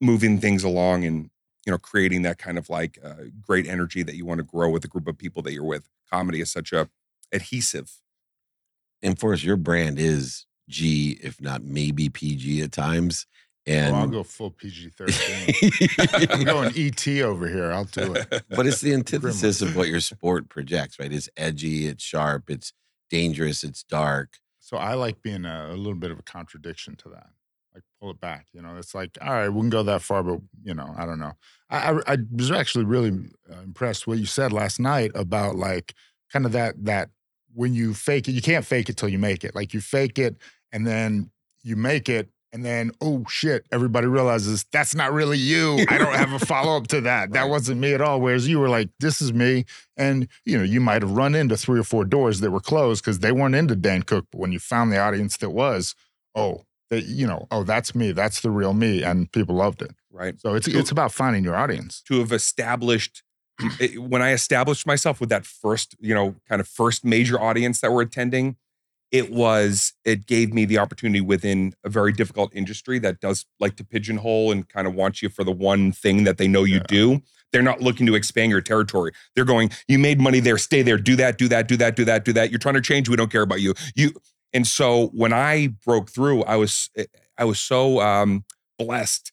moving 0.00 0.40
things 0.40 0.64
along 0.64 1.04
and 1.04 1.30
you 1.66 1.72
know 1.72 1.78
creating 1.78 2.22
that 2.22 2.38
kind 2.38 2.58
of 2.58 2.70
like 2.70 2.98
uh, 3.04 3.24
great 3.40 3.66
energy 3.68 4.02
that 4.02 4.16
you 4.16 4.26
want 4.26 4.38
to 4.38 4.44
grow 4.44 4.70
with 4.70 4.84
a 4.84 4.88
group 4.88 5.08
of 5.08 5.18
people 5.18 5.42
that 5.42 5.52
you're 5.52 5.64
with. 5.64 5.88
Comedy 6.12 6.40
is 6.40 6.50
such 6.52 6.72
a 6.72 6.88
adhesive. 7.32 8.00
and 9.02 9.18
for 9.18 9.32
us, 9.32 9.42
your 9.44 9.56
brand 9.56 9.98
is 9.98 10.46
G, 10.68 11.18
if 11.22 11.40
not 11.40 11.62
maybe 11.64 12.08
PG 12.08 12.62
at 12.62 12.72
times. 12.72 13.26
Oh, 13.68 13.72
I'll 13.72 14.02
And 14.04 14.12
go 14.12 14.22
full 14.22 14.50
PG 14.50 14.90
13. 14.90 16.28
I'm 16.30 16.44
going 16.44 16.72
ET 16.76 17.06
over 17.22 17.48
here. 17.48 17.72
I'll 17.72 17.84
do 17.84 18.14
it. 18.14 18.44
but 18.48 18.66
it's 18.66 18.80
the 18.80 18.94
antithesis 19.00 19.60
of 19.60 19.74
what 19.74 19.88
your 19.88 20.00
sport 20.00 20.48
projects, 20.48 20.98
right? 21.00 21.12
It's 21.12 21.28
edgy, 21.36 21.86
it's 21.88 22.04
sharp, 22.04 22.48
it's 22.48 22.72
dangerous, 23.10 23.64
it's 23.64 23.82
dark. 23.82 24.38
So 24.60 24.76
I 24.76 24.94
like 24.94 25.22
being 25.22 25.44
a, 25.44 25.68
a 25.70 25.76
little 25.76 25.94
bit 25.94 26.10
of 26.10 26.18
a 26.18 26.22
contradiction 26.22 26.96
to 26.96 27.08
that. 27.10 27.28
Like 27.74 27.82
pull 28.00 28.10
it 28.10 28.20
back. 28.20 28.46
You 28.52 28.62
know, 28.62 28.76
it's 28.76 28.94
like, 28.94 29.18
all 29.20 29.32
right, 29.32 29.48
we 29.48 29.60
can 29.60 29.70
go 29.70 29.82
that 29.82 30.00
far, 30.02 30.22
but 30.22 30.40
you 30.62 30.72
know, 30.74 30.94
I 30.96 31.04
don't 31.04 31.18
know. 31.18 31.32
I 31.68 31.90
I, 31.90 32.14
I 32.14 32.16
was 32.32 32.50
actually 32.50 32.84
really 32.84 33.10
uh, 33.52 33.60
impressed 33.62 34.06
what 34.06 34.18
you 34.18 34.26
said 34.26 34.52
last 34.52 34.80
night 34.80 35.10
about 35.14 35.56
like 35.56 35.94
kind 36.32 36.46
of 36.46 36.52
that 36.52 36.84
that 36.84 37.10
when 37.52 37.74
you 37.74 37.94
fake 37.94 38.28
it, 38.28 38.32
you 38.32 38.42
can't 38.42 38.64
fake 38.64 38.88
it 38.88 38.96
till 38.96 39.08
you 39.08 39.18
make 39.18 39.44
it. 39.44 39.54
Like 39.54 39.74
you 39.74 39.80
fake 39.80 40.18
it 40.18 40.36
and 40.72 40.86
then 40.86 41.30
you 41.62 41.76
make 41.76 42.08
it. 42.08 42.28
And 42.52 42.64
then, 42.64 42.92
oh 43.02 43.24
shit, 43.28 43.66
everybody 43.70 44.06
realizes 44.06 44.64
that's 44.72 44.94
not 44.94 45.12
really 45.12 45.36
you. 45.36 45.84
I 45.90 45.98
don't 45.98 46.14
have 46.14 46.32
a 46.32 46.38
follow 46.38 46.76
up 46.76 46.86
to 46.88 47.00
that. 47.02 47.30
That 47.36 47.48
wasn't 47.50 47.80
me 47.80 47.92
at 47.92 48.00
all. 48.00 48.20
Whereas 48.20 48.48
you 48.48 48.58
were 48.58 48.68
like, 48.68 48.88
this 49.00 49.20
is 49.20 49.32
me. 49.32 49.64
And 49.96 50.28
you 50.44 50.56
know, 50.56 50.64
you 50.64 50.80
might 50.80 51.02
have 51.02 51.10
run 51.10 51.34
into 51.34 51.56
three 51.56 51.78
or 51.78 51.84
four 51.84 52.04
doors 52.04 52.40
that 52.40 52.50
were 52.50 52.60
closed 52.60 53.04
because 53.04 53.18
they 53.18 53.32
weren't 53.32 53.54
into 53.56 53.76
Dane 53.76 54.02
Cook. 54.02 54.26
But 54.32 54.38
when 54.40 54.52
you 54.52 54.58
found 54.58 54.90
the 54.92 54.98
audience 54.98 55.36
that 55.38 55.50
was, 55.50 55.94
oh, 56.34 56.64
that 56.90 57.04
you 57.04 57.26
know, 57.26 57.46
oh, 57.50 57.64
that's 57.64 57.94
me. 57.94 58.12
That's 58.12 58.40
the 58.40 58.50
real 58.50 58.72
me, 58.72 59.02
and 59.02 59.30
people 59.32 59.56
loved 59.56 59.82
it. 59.82 59.90
right? 60.10 60.40
So 60.40 60.54
it's 60.54 60.66
Cool. 60.68 60.78
it's 60.78 60.90
about 60.92 61.12
finding 61.12 61.42
your 61.44 61.56
audience. 61.56 62.00
to 62.08 62.20
have 62.20 62.32
established 62.32 63.22
it- 63.80 64.00
when 64.00 64.22
I 64.22 64.32
established 64.32 64.86
myself 64.86 65.18
with 65.20 65.28
that 65.30 65.44
first, 65.44 65.96
you 66.00 66.14
know, 66.14 66.36
kind 66.48 66.60
of 66.60 66.68
first 66.68 67.04
major 67.04 67.40
audience 67.40 67.80
that 67.80 67.90
were 67.92 68.02
attending, 68.02 68.56
it 69.12 69.30
was 69.30 69.92
it 70.04 70.26
gave 70.26 70.52
me 70.52 70.64
the 70.64 70.78
opportunity 70.78 71.20
within 71.20 71.74
a 71.84 71.88
very 71.88 72.12
difficult 72.12 72.50
industry 72.54 72.98
that 72.98 73.20
does 73.20 73.46
like 73.60 73.76
to 73.76 73.84
pigeonhole 73.84 74.50
and 74.52 74.68
kind 74.68 74.86
of 74.86 74.94
want 74.94 75.22
you 75.22 75.28
for 75.28 75.44
the 75.44 75.52
one 75.52 75.92
thing 75.92 76.24
that 76.24 76.38
they 76.38 76.48
know 76.48 76.64
you 76.64 76.76
Yeah. 76.76 76.82
do. 76.88 77.22
They're 77.52 77.62
not 77.62 77.80
looking 77.80 78.06
to 78.06 78.14
expand 78.16 78.50
your 78.50 78.60
territory. 78.60 79.12
They're 79.34 79.44
going, 79.44 79.70
you 79.88 79.98
made 79.98 80.20
money 80.20 80.40
there, 80.40 80.58
stay 80.58 80.82
there, 80.82 80.98
do 80.98 81.14
that, 81.16 81.38
do 81.38 81.46
that, 81.48 81.68
do 81.68 81.76
that, 81.76 81.94
do 81.96 82.04
that, 82.04 82.24
do 82.24 82.32
that. 82.32 82.50
You're 82.50 82.58
trying 82.58 82.74
to 82.74 82.80
change, 82.80 83.08
we 83.08 83.16
don't 83.16 83.30
care 83.30 83.42
about 83.42 83.60
you. 83.60 83.74
You 83.94 84.10
and 84.52 84.66
so 84.66 85.08
when 85.08 85.32
I 85.32 85.68
broke 85.84 86.10
through, 86.10 86.42
I 86.44 86.56
was 86.56 86.90
I 87.38 87.44
was 87.44 87.58
so 87.60 88.00
um 88.00 88.44
blessed 88.78 89.32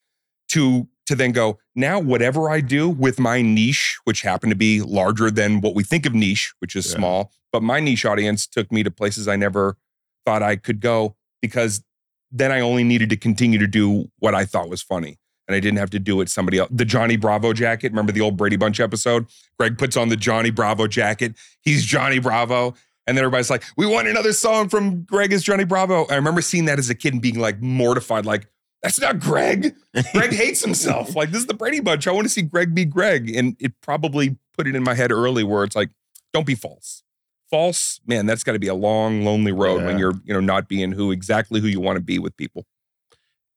to 0.49 0.87
to 1.07 1.15
then 1.15 1.31
go, 1.31 1.59
now 1.75 1.99
whatever 1.99 2.49
I 2.49 2.61
do 2.61 2.89
with 2.89 3.19
my 3.19 3.41
niche, 3.41 3.97
which 4.03 4.21
happened 4.21 4.51
to 4.51 4.55
be 4.55 4.81
larger 4.81 5.31
than 5.31 5.61
what 5.61 5.75
we 5.75 5.83
think 5.83 6.05
of 6.05 6.13
niche, 6.13 6.53
which 6.59 6.75
is 6.75 6.85
Yeah. 6.85 6.97
small, 6.97 7.31
but 7.51 7.63
my 7.63 7.79
niche 7.79 8.05
audience 8.05 8.45
took 8.47 8.71
me 8.71 8.83
to 8.83 8.91
places 8.91 9.27
I 9.27 9.35
never 9.35 9.77
thought 10.25 10.43
I 10.43 10.55
could 10.55 10.79
go 10.79 11.15
because 11.41 11.83
then 12.31 12.51
I 12.51 12.61
only 12.61 12.83
needed 12.83 13.09
to 13.11 13.17
continue 13.17 13.59
to 13.59 13.67
do 13.67 14.09
what 14.19 14.33
I 14.33 14.45
thought 14.45 14.69
was 14.69 14.81
funny. 14.81 15.17
And 15.47 15.55
I 15.55 15.59
didn't 15.59 15.77
have 15.77 15.89
to 15.91 15.99
do 15.99 16.21
it 16.21 16.29
somebody 16.29 16.57
else. 16.57 16.69
The 16.71 16.85
Johnny 16.85 17.17
Bravo 17.17 17.51
jacket. 17.51 17.91
Remember 17.91 18.13
the 18.13 18.21
old 18.21 18.37
Brady 18.37 18.55
Bunch 18.55 18.79
episode? 18.79 19.25
Greg 19.59 19.77
puts 19.77 19.97
on 19.97 20.07
the 20.07 20.15
Johnny 20.15 20.51
Bravo 20.51 20.87
jacket. 20.87 21.35
He's 21.61 21.83
Johnny 21.83 22.19
Bravo. 22.19 22.75
And 23.05 23.17
then 23.17 23.25
everybody's 23.25 23.49
like, 23.49 23.63
we 23.75 23.85
want 23.85 24.07
another 24.07 24.31
song 24.31 24.69
from 24.69 25.03
Greg 25.03 25.33
as 25.33 25.43
Johnny 25.43 25.65
Bravo. 25.65 26.05
I 26.09 26.15
remember 26.15 26.41
seeing 26.41 26.63
that 26.65 26.79
as 26.79 26.89
a 26.89 26.95
kid 26.95 27.11
and 27.11 27.21
being 27.21 27.37
like 27.39 27.61
mortified, 27.61 28.25
like, 28.25 28.47
that's 28.83 28.99
not 28.99 29.19
Greg. 29.19 29.73
Greg 30.13 30.31
hates 30.33 30.63
himself. 30.63 31.15
Like, 31.15 31.31
this 31.31 31.41
is 31.41 31.47
the 31.47 31.53
Brady 31.53 31.79
Bunch. 31.79 32.05
I 32.05 32.11
want 32.11 32.25
to 32.25 32.29
see 32.29 32.41
Greg 32.41 32.75
be 32.75 32.85
Greg. 32.85 33.33
And 33.35 33.55
it 33.59 33.73
probably 33.81 34.37
put 34.55 34.67
it 34.67 34.75
in 34.75 34.83
my 34.83 34.93
head 34.93 35.11
early 35.11 35.43
where 35.43 35.63
it's 35.63 35.75
like, 35.75 35.89
don't 36.33 36.45
be 36.45 36.55
false. 36.55 37.01
False, 37.49 38.01
man, 38.05 38.25
that's 38.25 38.43
got 38.43 38.53
to 38.53 38.59
be 38.59 38.67
a 38.67 38.73
long, 38.75 39.23
lonely 39.23 39.51
road 39.51 39.83
when 39.83 39.97
you're, 39.97 40.13
you 40.25 40.33
know, 40.33 40.39
not 40.39 40.67
being 40.67 40.91
who 40.91 41.11
exactly 41.11 41.61
who 41.61 41.67
you 41.67 41.79
want 41.79 41.95
to 41.97 42.01
be 42.03 42.19
with 42.19 42.35
people. 42.35 42.65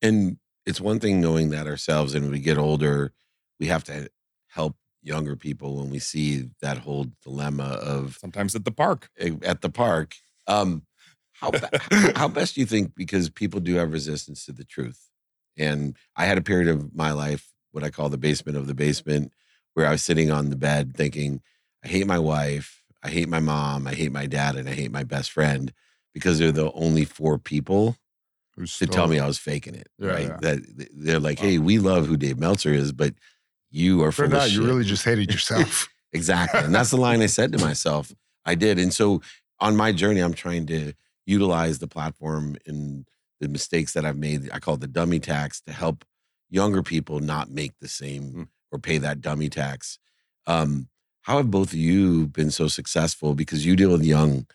And 0.00 0.38
it's 0.64 0.80
one 0.80 1.00
thing 1.00 1.20
knowing 1.20 1.50
that 1.50 1.66
ourselves, 1.66 2.14
and 2.14 2.30
we 2.30 2.38
get 2.38 2.58
older, 2.58 3.12
we 3.58 3.66
have 3.66 3.84
to 3.84 4.10
help 4.48 4.76
younger 5.02 5.34
people 5.34 5.76
when 5.76 5.90
we 5.90 5.98
see 5.98 6.50
that 6.60 6.78
whole 6.78 7.06
dilemma 7.22 7.64
of 7.64 8.18
Sometimes 8.20 8.54
at 8.54 8.64
the 8.64 8.70
park. 8.70 9.08
at 9.42 9.62
the 9.62 9.70
park. 9.70 10.16
Um, 10.46 10.82
how 11.32 11.50
how 12.16 12.28
best 12.28 12.54
do 12.54 12.60
you 12.60 12.66
think? 12.66 12.94
Because 12.94 13.30
people 13.30 13.60
do 13.60 13.74
have 13.76 13.92
resistance 13.92 14.44
to 14.46 14.52
the 14.52 14.64
truth, 14.64 15.05
and 15.56 15.96
I 16.16 16.26
had 16.26 16.38
a 16.38 16.42
period 16.42 16.68
of 16.68 16.94
my 16.94 17.12
life, 17.12 17.52
what 17.72 17.84
I 17.84 17.90
call 17.90 18.08
the 18.08 18.18
basement 18.18 18.56
of 18.56 18.66
the 18.66 18.74
basement, 18.74 19.32
where 19.74 19.86
I 19.86 19.92
was 19.92 20.02
sitting 20.02 20.30
on 20.30 20.50
the 20.50 20.56
bed 20.56 20.94
thinking, 20.96 21.42
I 21.84 21.88
hate 21.88 22.06
my 22.06 22.18
wife, 22.18 22.82
I 23.02 23.10
hate 23.10 23.28
my 23.28 23.40
mom, 23.40 23.86
I 23.86 23.94
hate 23.94 24.12
my 24.12 24.26
dad, 24.26 24.56
and 24.56 24.68
I 24.68 24.72
hate 24.72 24.90
my 24.90 25.04
best 25.04 25.30
friend 25.30 25.72
because 26.14 26.38
they're 26.38 26.52
the 26.52 26.72
only 26.72 27.04
four 27.04 27.38
people 27.38 27.96
Who's 28.56 28.78
to 28.78 28.86
tell 28.86 29.06
me 29.06 29.18
I 29.18 29.26
was 29.26 29.38
faking 29.38 29.74
it. 29.74 29.88
Yeah, 29.98 30.08
right? 30.08 30.28
yeah. 30.28 30.38
That 30.40 30.88
they're 30.94 31.20
like, 31.20 31.38
hey, 31.38 31.58
we 31.58 31.78
love 31.78 32.06
who 32.06 32.16
Dave 32.16 32.38
Meltzer 32.38 32.72
is, 32.72 32.92
but 32.92 33.14
you 33.70 34.02
are 34.02 34.12
full 34.12 34.24
Turned 34.24 34.34
of 34.34 34.40
out 34.40 34.48
shit. 34.48 34.60
you 34.60 34.66
really 34.66 34.84
just 34.84 35.04
hated 35.04 35.30
yourself. 35.30 35.88
exactly. 36.12 36.60
And 36.60 36.74
that's 36.74 36.90
the 36.90 36.96
line 36.96 37.20
I 37.20 37.26
said 37.26 37.52
to 37.52 37.58
myself. 37.58 38.12
I 38.46 38.54
did. 38.54 38.78
And 38.78 38.94
so 38.94 39.20
on 39.60 39.76
my 39.76 39.92
journey, 39.92 40.20
I'm 40.20 40.32
trying 40.32 40.66
to 40.66 40.94
utilize 41.26 41.80
the 41.80 41.88
platform 41.88 42.56
and 42.66 43.06
the 43.40 43.48
mistakes 43.48 43.92
that 43.92 44.04
I've 44.04 44.16
made. 44.18 44.48
I 44.52 44.58
call 44.58 44.74
it 44.74 44.80
the 44.80 44.86
dummy 44.86 45.18
tax 45.18 45.60
to 45.62 45.72
help 45.72 46.04
younger 46.50 46.82
people 46.82 47.20
not 47.20 47.50
make 47.50 47.72
the 47.80 47.88
same 47.88 48.22
Mm. 48.32 48.48
or 48.72 48.78
pay 48.78 48.98
that 48.98 49.20
dummy 49.20 49.48
tax. 49.48 49.98
Um, 50.46 50.88
how 51.22 51.38
have 51.38 51.50
both 51.50 51.72
of 51.72 51.78
you 51.78 52.28
been 52.28 52.50
so 52.50 52.68
successful? 52.68 53.34
Because 53.34 53.66
you 53.66 53.74
deal 53.76 53.90
with 53.90 54.04
young 54.04 54.46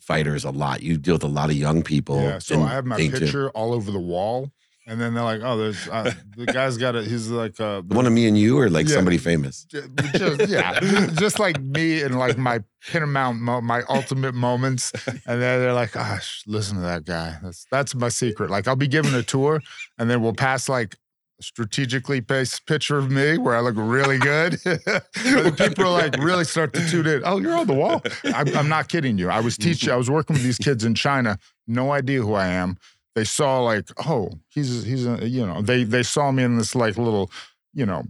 fighters 0.00 0.44
a 0.44 0.50
lot. 0.50 0.82
You 0.82 0.98
deal 0.98 1.14
with 1.14 1.24
a 1.24 1.28
lot 1.28 1.48
of 1.50 1.56
young 1.56 1.82
people. 1.82 2.20
Yeah. 2.20 2.38
So 2.38 2.62
I 2.62 2.68
have 2.72 2.84
my 2.84 2.96
think 2.96 3.14
too- 3.14 3.20
picture 3.20 3.50
all 3.50 3.72
over 3.72 3.90
the 3.90 4.00
wall, 4.00 4.50
and 4.86 5.00
then 5.00 5.14
they're 5.14 5.22
like, 5.22 5.40
"Oh, 5.42 5.56
there's 5.56 5.88
uh, 5.88 6.12
the 6.36 6.46
guy's 6.46 6.76
got 6.76 6.96
a. 6.96 7.02
He's 7.02 7.28
like 7.28 7.60
uh, 7.60 7.82
one 7.82 8.06
of 8.06 8.12
me 8.12 8.26
and 8.26 8.36
you, 8.36 8.58
or 8.58 8.68
like 8.68 8.88
Yeah. 8.88 8.96
somebody 8.96 9.18
famous? 9.18 9.64
Just, 9.64 10.48
yeah, 10.48 10.78
just 11.14 11.38
like 11.38 11.60
me 11.60 12.02
and 12.02 12.18
like 12.18 12.36
my 12.38 12.60
paramount, 12.90 13.40
mo- 13.40 13.60
my 13.60 13.82
ultimate 13.88 14.34
moments, 14.34 14.92
and 15.06 15.40
then 15.40 15.60
they're 15.60 15.72
like, 15.72 15.92
"Gosh, 15.92 16.42
listen 16.46 16.76
to 16.76 16.82
that 16.82 17.04
guy." 17.04 17.36
That's 17.42 17.66
that's 17.70 17.94
my 17.94 18.08
secret. 18.08 18.50
Like 18.50 18.66
I'll 18.66 18.76
be 18.76 18.88
giving 18.88 19.14
a 19.14 19.22
tour, 19.22 19.60
and 19.98 20.10
then 20.10 20.20
we'll 20.22 20.34
pass 20.34 20.68
like 20.68 20.96
a 21.38 21.42
strategically 21.42 22.20
placed 22.20 22.66
picture 22.66 22.98
of 22.98 23.10
me 23.10 23.38
where 23.38 23.54
I 23.54 23.60
look 23.60 23.74
really 23.76 24.18
good. 24.18 24.58
and 24.66 25.56
people 25.56 25.84
are 25.86 25.92
like 26.02 26.16
really 26.18 26.44
start 26.44 26.72
to 26.74 26.88
tune 26.88 27.06
in. 27.06 27.22
Oh, 27.24 27.38
you're 27.38 27.54
on 27.56 27.66
the 27.68 27.74
wall. 27.74 28.02
I'm, 28.24 28.48
I'm 28.56 28.68
not 28.68 28.88
kidding 28.88 29.16
you. 29.16 29.30
I 29.30 29.40
was 29.40 29.56
teaching. 29.56 29.90
I 29.90 29.96
was 29.96 30.10
working 30.10 30.34
with 30.34 30.42
these 30.42 30.58
kids 30.58 30.84
in 30.84 30.94
China. 30.94 31.38
No 31.68 31.92
idea 31.92 32.20
who 32.20 32.34
I 32.34 32.48
am. 32.48 32.76
They 33.14 33.24
saw 33.24 33.60
like, 33.60 33.88
oh, 34.08 34.30
he's 34.48 34.84
he's 34.84 35.06
a, 35.06 35.28
you 35.28 35.46
know. 35.46 35.60
They 35.62 35.84
they 35.84 36.02
saw 36.02 36.30
me 36.32 36.42
in 36.44 36.56
this 36.56 36.74
like 36.74 36.96
little, 36.96 37.30
you 37.74 37.84
know, 37.84 38.04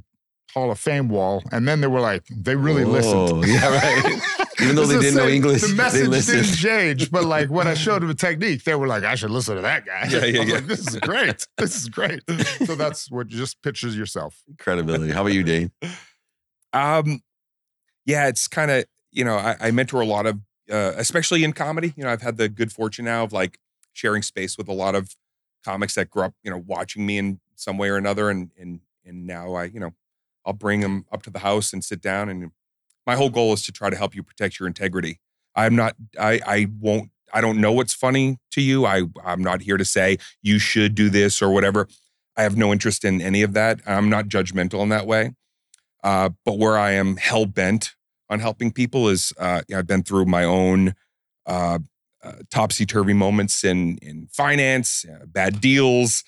Hall 0.54 0.70
of 0.70 0.78
Fame 0.78 1.08
wall, 1.08 1.42
and 1.50 1.66
then 1.66 1.80
they 1.80 1.88
were 1.88 2.00
like, 2.00 2.24
they 2.28 2.54
really 2.54 2.84
listened. 2.84 3.44
Yeah, 3.46 3.68
right. 3.68 4.20
Even 4.60 4.76
though 4.76 4.86
they 4.86 5.00
didn't 5.00 5.16
know 5.16 5.24
same- 5.26 5.34
English, 5.34 5.62
the 5.62 5.66
they 5.68 5.74
message 5.74 6.08
listened. 6.08 6.42
didn't 6.44 6.56
change. 6.56 7.10
But 7.10 7.24
like 7.24 7.50
when 7.50 7.66
I 7.66 7.74
showed 7.74 8.02
them 8.02 8.10
a 8.10 8.14
technique, 8.14 8.62
they 8.62 8.76
were 8.76 8.86
like, 8.86 9.02
I 9.02 9.16
should 9.16 9.30
listen 9.30 9.56
to 9.56 9.62
that 9.62 9.84
guy. 9.84 10.06
Yeah, 10.08 10.24
yeah, 10.24 10.38
I 10.40 10.44
was 10.44 10.48
yeah. 10.48 10.54
like, 10.54 10.66
this 10.66 10.86
is 10.86 10.96
great. 11.00 11.46
This 11.56 11.76
is 11.76 11.88
great. 11.88 12.20
So 12.66 12.76
that's 12.76 13.10
what 13.10 13.26
just 13.26 13.60
pictures 13.62 13.96
yourself. 13.96 14.40
Credibility. 14.58 15.10
How 15.12 15.22
about 15.22 15.32
you, 15.32 15.42
Dane? 15.42 15.72
Um, 16.72 17.22
yeah, 18.06 18.28
it's 18.28 18.46
kind 18.46 18.70
of 18.70 18.84
you 19.10 19.24
know 19.24 19.36
I, 19.36 19.56
I 19.60 19.70
mentor 19.72 20.00
a 20.00 20.06
lot 20.06 20.26
of, 20.26 20.38
uh, 20.70 20.92
especially 20.96 21.42
in 21.44 21.52
comedy. 21.54 21.92
You 21.96 22.04
know, 22.04 22.10
I've 22.10 22.22
had 22.22 22.36
the 22.36 22.48
good 22.48 22.72
fortune 22.72 23.04
now 23.06 23.24
of 23.24 23.32
like 23.32 23.58
sharing 23.92 24.22
space 24.22 24.56
with 24.58 24.68
a 24.68 24.72
lot 24.72 24.94
of 24.94 25.14
comics 25.64 25.94
that 25.94 26.10
grew 26.10 26.24
up, 26.24 26.34
you 26.42 26.50
know, 26.50 26.62
watching 26.66 27.06
me 27.06 27.18
in 27.18 27.40
some 27.54 27.78
way 27.78 27.88
or 27.88 27.96
another, 27.96 28.30
and 28.30 28.50
and 28.58 28.80
and 29.04 29.26
now 29.26 29.54
I, 29.54 29.64
you 29.64 29.80
know, 29.80 29.94
I'll 30.44 30.52
bring 30.52 30.80
them 30.80 31.06
up 31.12 31.22
to 31.24 31.30
the 31.30 31.40
house 31.40 31.72
and 31.72 31.84
sit 31.84 32.00
down. 32.00 32.28
And 32.28 32.50
my 33.06 33.16
whole 33.16 33.30
goal 33.30 33.52
is 33.52 33.62
to 33.64 33.72
try 33.72 33.90
to 33.90 33.96
help 33.96 34.14
you 34.14 34.22
protect 34.22 34.58
your 34.58 34.66
integrity. 34.66 35.20
I'm 35.54 35.76
not. 35.76 35.96
I 36.18 36.40
I 36.46 36.66
won't. 36.80 37.10
I 37.32 37.40
don't 37.40 37.60
know 37.60 37.72
what's 37.72 37.94
funny 37.94 38.38
to 38.52 38.60
you. 38.60 38.86
I 38.86 39.02
I'm 39.24 39.42
not 39.42 39.62
here 39.62 39.76
to 39.76 39.84
say 39.84 40.18
you 40.42 40.58
should 40.58 40.94
do 40.94 41.08
this 41.08 41.40
or 41.42 41.50
whatever. 41.50 41.88
I 42.36 42.42
have 42.42 42.56
no 42.56 42.72
interest 42.72 43.04
in 43.04 43.20
any 43.20 43.42
of 43.42 43.52
that. 43.52 43.80
I'm 43.86 44.08
not 44.08 44.26
judgmental 44.26 44.82
in 44.82 44.88
that 44.88 45.06
way. 45.06 45.34
Uh, 46.02 46.30
but 46.44 46.58
where 46.58 46.76
I 46.76 46.92
am 46.92 47.16
hell 47.16 47.46
bent 47.46 47.94
on 48.28 48.40
helping 48.40 48.72
people 48.72 49.08
is 49.08 49.32
uh, 49.38 49.62
I've 49.74 49.86
been 49.86 50.02
through 50.02 50.24
my 50.26 50.44
own 50.44 50.94
uh, 51.46 51.78
uh, 52.22 52.34
topsy 52.50 52.86
turvy 52.86 53.12
moments 53.12 53.64
in 53.64 53.98
in 53.98 54.28
finance, 54.32 55.04
uh, 55.04 55.26
bad 55.26 55.60
deals, 55.60 56.24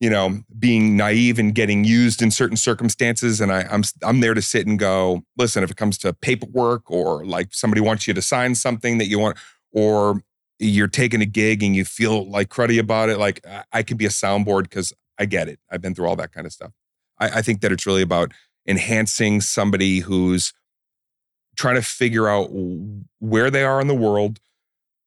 you 0.00 0.10
know, 0.10 0.40
being 0.58 0.96
naive 0.96 1.38
and 1.38 1.54
getting 1.54 1.84
used 1.84 2.22
in 2.22 2.30
certain 2.30 2.56
circumstances. 2.56 3.40
And 3.40 3.52
I, 3.52 3.62
I'm 3.70 3.82
I'm 4.02 4.20
there 4.20 4.34
to 4.34 4.42
sit 4.42 4.66
and 4.66 4.78
go, 4.78 5.22
listen, 5.36 5.64
if 5.64 5.70
it 5.70 5.76
comes 5.76 5.98
to 5.98 6.12
paperwork 6.12 6.90
or 6.90 7.24
like 7.24 7.48
somebody 7.52 7.80
wants 7.80 8.06
you 8.06 8.14
to 8.14 8.22
sign 8.22 8.54
something 8.54 8.98
that 8.98 9.06
you 9.06 9.18
want, 9.18 9.38
or 9.72 10.22
you're 10.58 10.88
taking 10.88 11.20
a 11.20 11.26
gig 11.26 11.62
and 11.62 11.76
you 11.76 11.84
feel 11.84 12.28
like 12.30 12.48
cruddy 12.48 12.78
about 12.78 13.08
it, 13.08 13.18
like 13.18 13.44
I, 13.46 13.64
I 13.72 13.82
can 13.82 13.96
be 13.96 14.06
a 14.06 14.10
soundboard 14.10 14.64
because 14.64 14.92
I 15.18 15.26
get 15.26 15.48
it. 15.48 15.58
I've 15.70 15.80
been 15.80 15.94
through 15.94 16.08
all 16.08 16.16
that 16.16 16.32
kind 16.32 16.46
of 16.46 16.52
stuff. 16.52 16.72
I, 17.18 17.38
I 17.38 17.42
think 17.42 17.60
that 17.60 17.72
it's 17.72 17.86
really 17.86 18.02
about 18.02 18.32
enhancing 18.66 19.40
somebody 19.40 20.00
who's 20.00 20.52
trying 21.56 21.76
to 21.76 21.82
figure 21.82 22.28
out 22.28 22.48
where 23.18 23.50
they 23.50 23.64
are 23.64 23.80
in 23.80 23.86
the 23.86 23.94
world 23.94 24.40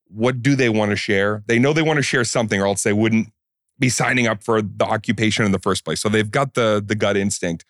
what 0.09 0.41
do 0.41 0.55
they 0.55 0.69
want 0.69 0.91
to 0.91 0.95
share? 0.95 1.43
They 1.47 1.59
know 1.59 1.73
they 1.73 1.81
want 1.81 1.97
to 1.97 2.03
share 2.03 2.23
something 2.23 2.61
or 2.61 2.67
else 2.67 2.83
they 2.83 2.93
wouldn't 2.93 3.29
be 3.77 3.89
signing 3.89 4.27
up 4.27 4.43
for 4.43 4.61
the 4.61 4.83
occupation 4.83 5.45
in 5.45 5.51
the 5.51 5.59
first 5.59 5.85
place. 5.85 6.01
So 6.01 6.09
they've 6.09 6.29
got 6.29 6.53
the 6.53 6.83
the 6.85 6.95
gut 6.95 7.17
instinct. 7.17 7.65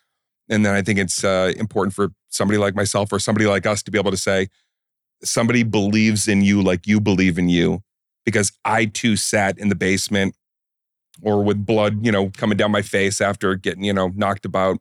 And 0.52 0.66
then 0.66 0.74
i 0.74 0.82
think 0.82 0.98
it's 0.98 1.24
uh, 1.24 1.54
important 1.58 1.94
for 1.94 2.10
somebody 2.30 2.58
like 2.58 2.76
myself 2.76 3.14
or 3.14 3.20
somebody 3.20 3.46
like 3.46 3.68
us 3.68 3.84
to 3.84 3.92
be 3.92 4.00
able 4.00 4.12
to 4.12 4.18
say 4.18 4.48
somebody 5.24 5.62
believes 5.64 6.28
in 6.28 6.42
you 6.42 6.62
like 6.62 6.88
you 6.88 7.00
believe 7.00 7.38
in 7.38 7.50
you 7.50 7.82
because 8.26 8.52
i 8.66 8.86
too 8.86 9.16
sat 9.16 9.60
in 9.60 9.70
the 9.70 9.76
basement 9.76 10.36
or 11.22 11.44
with 11.44 11.66
blood 11.66 12.04
you 12.04 12.12
know 12.12 12.32
coming 12.36 12.58
down 12.58 12.72
my 12.72 12.82
face 12.82 13.22
after 13.22 13.54
getting 13.54 13.84
you 13.84 13.94
know 13.94 14.08
knocked 14.16 14.46
about 14.46 14.80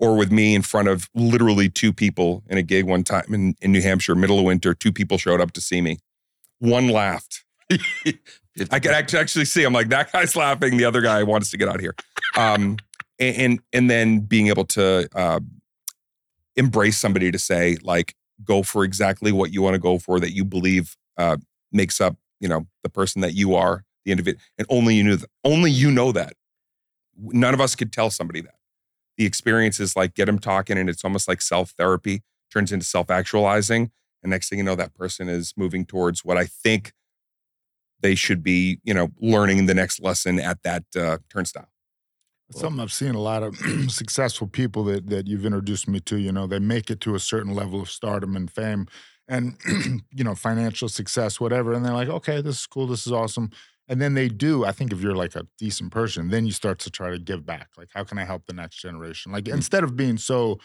or 0.00 0.16
with 0.16 0.32
me 0.32 0.54
in 0.54 0.62
front 0.62 0.88
of 0.88 1.08
literally 1.14 1.68
two 1.68 1.92
people 1.92 2.42
in 2.48 2.56
a 2.58 2.62
gig 2.62 2.86
one 2.86 3.04
time 3.04 3.32
in, 3.32 3.54
in 3.60 3.70
New 3.70 3.82
Hampshire, 3.82 4.14
middle 4.14 4.38
of 4.38 4.46
winter, 4.46 4.74
two 4.74 4.92
people 4.92 5.18
showed 5.18 5.40
up 5.40 5.52
to 5.52 5.60
see 5.60 5.82
me. 5.82 5.98
One 6.60 6.88
laughed. 6.88 7.44
I 8.70 8.80
could 8.80 8.92
actually 8.92 9.44
see. 9.44 9.64
I'm 9.64 9.72
like, 9.72 9.88
that 9.88 10.12
guy's 10.12 10.36
laughing. 10.36 10.76
The 10.76 10.84
other 10.84 11.00
guy 11.00 11.22
wants 11.22 11.50
to 11.50 11.56
get 11.56 11.68
out 11.68 11.76
of 11.76 11.80
here. 11.80 11.94
Um, 12.36 12.76
and, 13.18 13.36
and 13.36 13.60
and 13.72 13.90
then 13.90 14.20
being 14.20 14.48
able 14.48 14.64
to 14.66 15.08
uh, 15.14 15.40
embrace 16.56 16.98
somebody 16.98 17.30
to 17.30 17.38
say, 17.38 17.76
like, 17.82 18.14
go 18.44 18.62
for 18.62 18.84
exactly 18.84 19.32
what 19.32 19.52
you 19.52 19.62
want 19.62 19.74
to 19.74 19.78
go 19.78 19.98
for 19.98 20.20
that 20.20 20.32
you 20.32 20.44
believe 20.44 20.96
uh, 21.16 21.36
makes 21.72 22.00
up, 22.00 22.16
you 22.40 22.48
know, 22.48 22.66
the 22.82 22.88
person 22.88 23.20
that 23.22 23.34
you 23.34 23.54
are, 23.54 23.84
the 24.04 24.12
individual, 24.12 24.40
and 24.58 24.66
only 24.70 24.94
you 24.94 25.04
knew 25.04 25.16
that. 25.16 25.28
Only 25.44 25.70
you 25.70 25.90
know 25.90 26.12
that. 26.12 26.34
None 27.16 27.54
of 27.54 27.60
us 27.60 27.74
could 27.74 27.92
tell 27.92 28.10
somebody 28.10 28.40
that 28.40 28.54
the 29.20 29.26
experience 29.26 29.78
is 29.80 29.96
like 29.96 30.14
get 30.14 30.24
them 30.24 30.38
talking 30.38 30.78
and 30.78 30.88
it's 30.88 31.04
almost 31.04 31.28
like 31.28 31.42
self 31.42 31.72
therapy 31.72 32.22
turns 32.50 32.72
into 32.72 32.86
self 32.86 33.10
actualizing 33.10 33.90
and 34.22 34.30
next 34.30 34.48
thing 34.48 34.58
you 34.58 34.64
know 34.64 34.74
that 34.76 34.94
person 34.94 35.28
is 35.28 35.52
moving 35.56 35.84
towards 35.84 36.24
what 36.24 36.36
i 36.36 36.46
think 36.46 36.92
they 38.00 38.14
should 38.14 38.42
be 38.42 38.80
you 38.84 38.94
know 38.94 39.08
learning 39.20 39.66
the 39.66 39.74
next 39.74 40.00
lesson 40.00 40.38
at 40.40 40.62
that 40.62 40.84
uh, 40.96 41.18
turnstile 41.28 41.68
Something 42.52 42.80
I've 42.80 42.92
seen 42.92 43.14
a 43.14 43.20
lot 43.20 43.44
of 43.44 43.56
successful 43.88 44.48
people 44.48 44.82
that 44.84 45.08
that 45.08 45.28
you've 45.28 45.46
introduced 45.46 45.86
me 45.86 46.00
to. 46.00 46.16
You 46.18 46.32
know, 46.32 46.48
they 46.48 46.58
make 46.58 46.90
it 46.90 47.00
to 47.02 47.14
a 47.14 47.20
certain 47.20 47.54
level 47.54 47.80
of 47.80 47.88
stardom 47.88 48.34
and 48.34 48.50
fame, 48.50 48.88
and 49.28 49.56
you 50.12 50.24
know, 50.24 50.34
financial 50.34 50.88
success, 50.88 51.38
whatever. 51.38 51.72
And 51.72 51.84
they're 51.84 51.92
like, 51.92 52.08
okay, 52.08 52.40
this 52.40 52.58
is 52.60 52.66
cool, 52.66 52.88
this 52.88 53.06
is 53.06 53.12
awesome. 53.12 53.50
And 53.86 54.02
then 54.02 54.14
they 54.14 54.28
do. 54.28 54.64
I 54.64 54.72
think 54.72 54.92
if 54.92 55.00
you're 55.00 55.14
like 55.14 55.36
a 55.36 55.46
decent 55.58 55.92
person, 55.92 56.30
then 56.30 56.44
you 56.44 56.50
start 56.50 56.80
to 56.80 56.90
try 56.90 57.10
to 57.10 57.20
give 57.20 57.46
back. 57.46 57.68
Like, 57.78 57.90
how 57.94 58.02
can 58.02 58.18
I 58.18 58.24
help 58.24 58.46
the 58.46 58.52
next 58.52 58.76
generation? 58.78 59.30
Like, 59.30 59.46
instead 59.46 59.84
of 59.84 59.96
being 59.96 60.16
so 60.18 60.58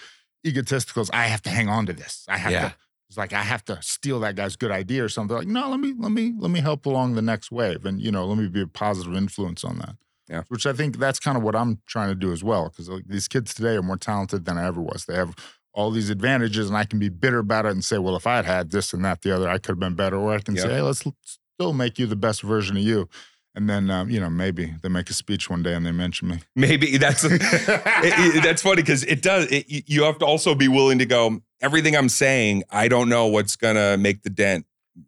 egotistical, 0.43 1.05
I 1.13 1.25
have 1.27 1.43
to 1.43 1.51
hang 1.51 1.69
on 1.69 1.85
to 1.85 1.93
this. 1.93 2.25
I 2.27 2.37
have 2.37 2.51
Yeah. 2.51 2.69
to. 2.69 2.75
It's 3.15 3.17
like 3.17 3.31
I 3.31 3.43
have 3.43 3.63
to 3.65 3.81
steal 3.81 4.19
that 4.19 4.35
guy's 4.35 4.57
good 4.57 4.71
idea 4.71 5.01
or 5.01 5.07
something. 5.07 5.37
Like, 5.37 5.47
no, 5.47 5.69
let 5.69 5.79
me 5.79 5.93
let 5.97 6.11
me 6.11 6.33
let 6.37 6.51
me 6.51 6.59
help 6.59 6.85
along 6.85 7.15
the 7.15 7.21
next 7.21 7.49
wave, 7.49 7.85
and 7.85 8.01
you 8.01 8.11
know, 8.11 8.25
let 8.25 8.37
me 8.37 8.49
be 8.49 8.59
a 8.59 8.67
positive 8.67 9.15
influence 9.15 9.63
on 9.63 9.77
that. 9.77 9.95
Yeah. 10.27 10.43
Which 10.49 10.65
I 10.65 10.73
think 10.73 10.97
that's 10.97 11.17
kind 11.17 11.37
of 11.37 11.43
what 11.43 11.55
I'm 11.55 11.79
trying 11.85 12.09
to 12.09 12.15
do 12.15 12.33
as 12.33 12.43
well, 12.43 12.67
because 12.67 12.89
like, 12.89 13.05
these 13.07 13.29
kids 13.29 13.53
today 13.53 13.77
are 13.77 13.81
more 13.81 13.95
talented 13.95 14.43
than 14.43 14.57
I 14.57 14.65
ever 14.65 14.81
was. 14.81 15.05
They 15.05 15.15
have 15.15 15.33
all 15.73 15.91
these 15.91 16.09
advantages, 16.09 16.67
and 16.67 16.75
I 16.75 16.83
can 16.83 16.99
be 16.99 17.07
bitter 17.07 17.39
about 17.39 17.65
it 17.65 17.71
and 17.71 17.85
say, 17.85 17.99
well, 17.99 18.17
if 18.17 18.27
I 18.27 18.35
had 18.35 18.45
had 18.45 18.71
this 18.71 18.91
and 18.91 19.05
that, 19.05 19.21
the 19.21 19.33
other, 19.33 19.47
I 19.47 19.59
could 19.59 19.73
have 19.73 19.79
been 19.79 19.95
better. 19.95 20.17
Or 20.17 20.33
I 20.33 20.39
can 20.39 20.55
Yeah. 20.55 20.63
say, 20.63 20.69
hey, 20.71 20.81
let's 20.81 21.05
l- 21.05 21.15
still 21.23 21.71
make 21.71 21.97
you 21.97 22.07
the 22.07 22.17
best 22.17 22.41
version 22.41 22.75
of 22.75 22.83
you. 22.83 23.07
And 23.55 23.69
then, 23.69 23.89
um, 23.89 24.09
you 24.09 24.19
know, 24.19 24.29
maybe 24.29 24.73
they 24.81 24.89
make 24.89 25.09
a 25.09 25.13
speech 25.13 25.49
one 25.49 25.63
day 25.63 25.73
and 25.73 25.85
they 25.85 25.91
mention 25.91 26.27
me. 26.27 26.39
Maybe 26.55 26.97
that's 26.97 27.23
it- 27.23 27.41
it- 27.41 28.43
that's 28.43 28.61
funny 28.61 28.81
because 28.81 29.03
it 29.05 29.21
does. 29.21 29.45
It, 29.51 29.69
you- 29.69 29.83
you 29.85 30.03
have 30.03 30.17
to 30.19 30.25
also 30.25 30.55
be 30.55 30.67
willing 30.67 30.99
to 30.99 31.05
go. 31.05 31.41
Everything 31.61 31.95
I'm 31.95 32.09
saying, 32.09 32.63
I 32.69 32.87
don't 32.87 33.07
know 33.09 33.27
what's 33.27 33.55
gonna 33.55 33.97
make 33.97 34.23
the 34.23 34.29
dent. 34.29 34.65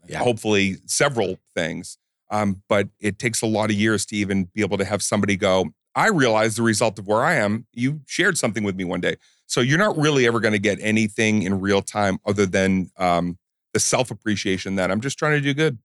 Yeah. 0.07 0.19
Hopefully, 0.19 0.77
several 0.85 1.37
things. 1.55 1.97
Um, 2.29 2.61
but 2.67 2.89
it 2.99 3.19
takes 3.19 3.41
a 3.41 3.45
lot 3.47 3.69
of 3.69 3.75
years 3.77 4.05
to 4.07 4.15
even 4.17 4.45
be 4.53 4.61
able 4.61 4.77
to 4.77 4.85
have 4.85 5.01
somebody 5.01 5.37
go. 5.37 5.67
I 5.95 6.09
realize 6.09 6.55
the 6.57 6.61
result 6.63 6.99
of 6.99 7.07
where 7.07 7.23
I 7.23 7.35
am. 7.35 7.65
You 7.73 8.01
shared 8.05 8.37
something 8.37 8.63
with 8.63 8.75
me 8.75 8.83
one 8.83 9.01
day, 9.01 9.15
so 9.45 9.61
you're 9.61 9.77
not 9.77 9.97
really 9.97 10.27
ever 10.27 10.39
going 10.39 10.51
to 10.53 10.59
get 10.59 10.77
anything 10.81 11.41
in 11.43 11.59
real 11.59 11.81
time 11.81 12.19
other 12.25 12.45
than 12.45 12.91
um, 12.97 13.37
the 13.73 13.79
self 13.79 14.11
appreciation 14.11 14.75
that 14.75 14.91
I'm 14.91 15.01
just 15.01 15.17
trying 15.17 15.33
to 15.33 15.41
do 15.41 15.53
good. 15.53 15.77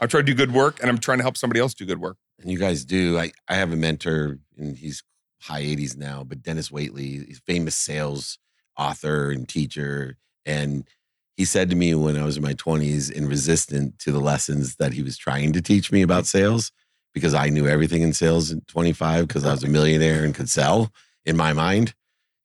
I'm 0.00 0.08
trying 0.08 0.24
to 0.24 0.32
do 0.32 0.36
good 0.36 0.52
work, 0.52 0.80
and 0.80 0.88
I'm 0.88 0.98
trying 0.98 1.18
to 1.18 1.24
help 1.24 1.36
somebody 1.36 1.60
else 1.60 1.74
do 1.74 1.84
good 1.84 2.00
work. 2.00 2.16
And 2.40 2.50
you 2.50 2.58
guys 2.58 2.84
do. 2.84 3.18
I, 3.18 3.32
I 3.48 3.56
have 3.56 3.72
a 3.72 3.76
mentor, 3.76 4.38
and 4.56 4.76
he's 4.76 5.02
high 5.42 5.62
80s 5.62 5.96
now, 5.96 6.24
but 6.24 6.42
Dennis 6.42 6.70
Waitley, 6.70 7.26
he's 7.26 7.38
a 7.38 7.52
famous 7.52 7.74
sales 7.74 8.38
author 8.78 9.30
and 9.30 9.48
teacher. 9.48 10.16
And 10.46 10.88
he 11.36 11.44
said 11.44 11.70
to 11.70 11.76
me 11.76 11.94
when 11.94 12.18
I 12.18 12.24
was 12.24 12.36
in 12.36 12.42
my 12.42 12.54
20s 12.54 13.14
and 13.14 13.28
resistant 13.28 13.98
to 14.00 14.12
the 14.12 14.20
lessons 14.20 14.76
that 14.76 14.92
he 14.92 15.02
was 15.02 15.16
trying 15.16 15.52
to 15.52 15.62
teach 15.62 15.92
me 15.92 16.02
about 16.02 16.26
sales, 16.26 16.72
because 17.12 17.34
I 17.34 17.48
knew 17.48 17.66
everything 17.66 18.02
in 18.02 18.12
sales 18.12 18.52
at 18.52 18.66
25 18.68 19.26
because 19.26 19.44
I 19.44 19.50
was 19.52 19.64
a 19.64 19.68
millionaire 19.68 20.24
and 20.24 20.34
could 20.34 20.48
sell 20.48 20.92
in 21.24 21.36
my 21.36 21.52
mind. 21.52 21.94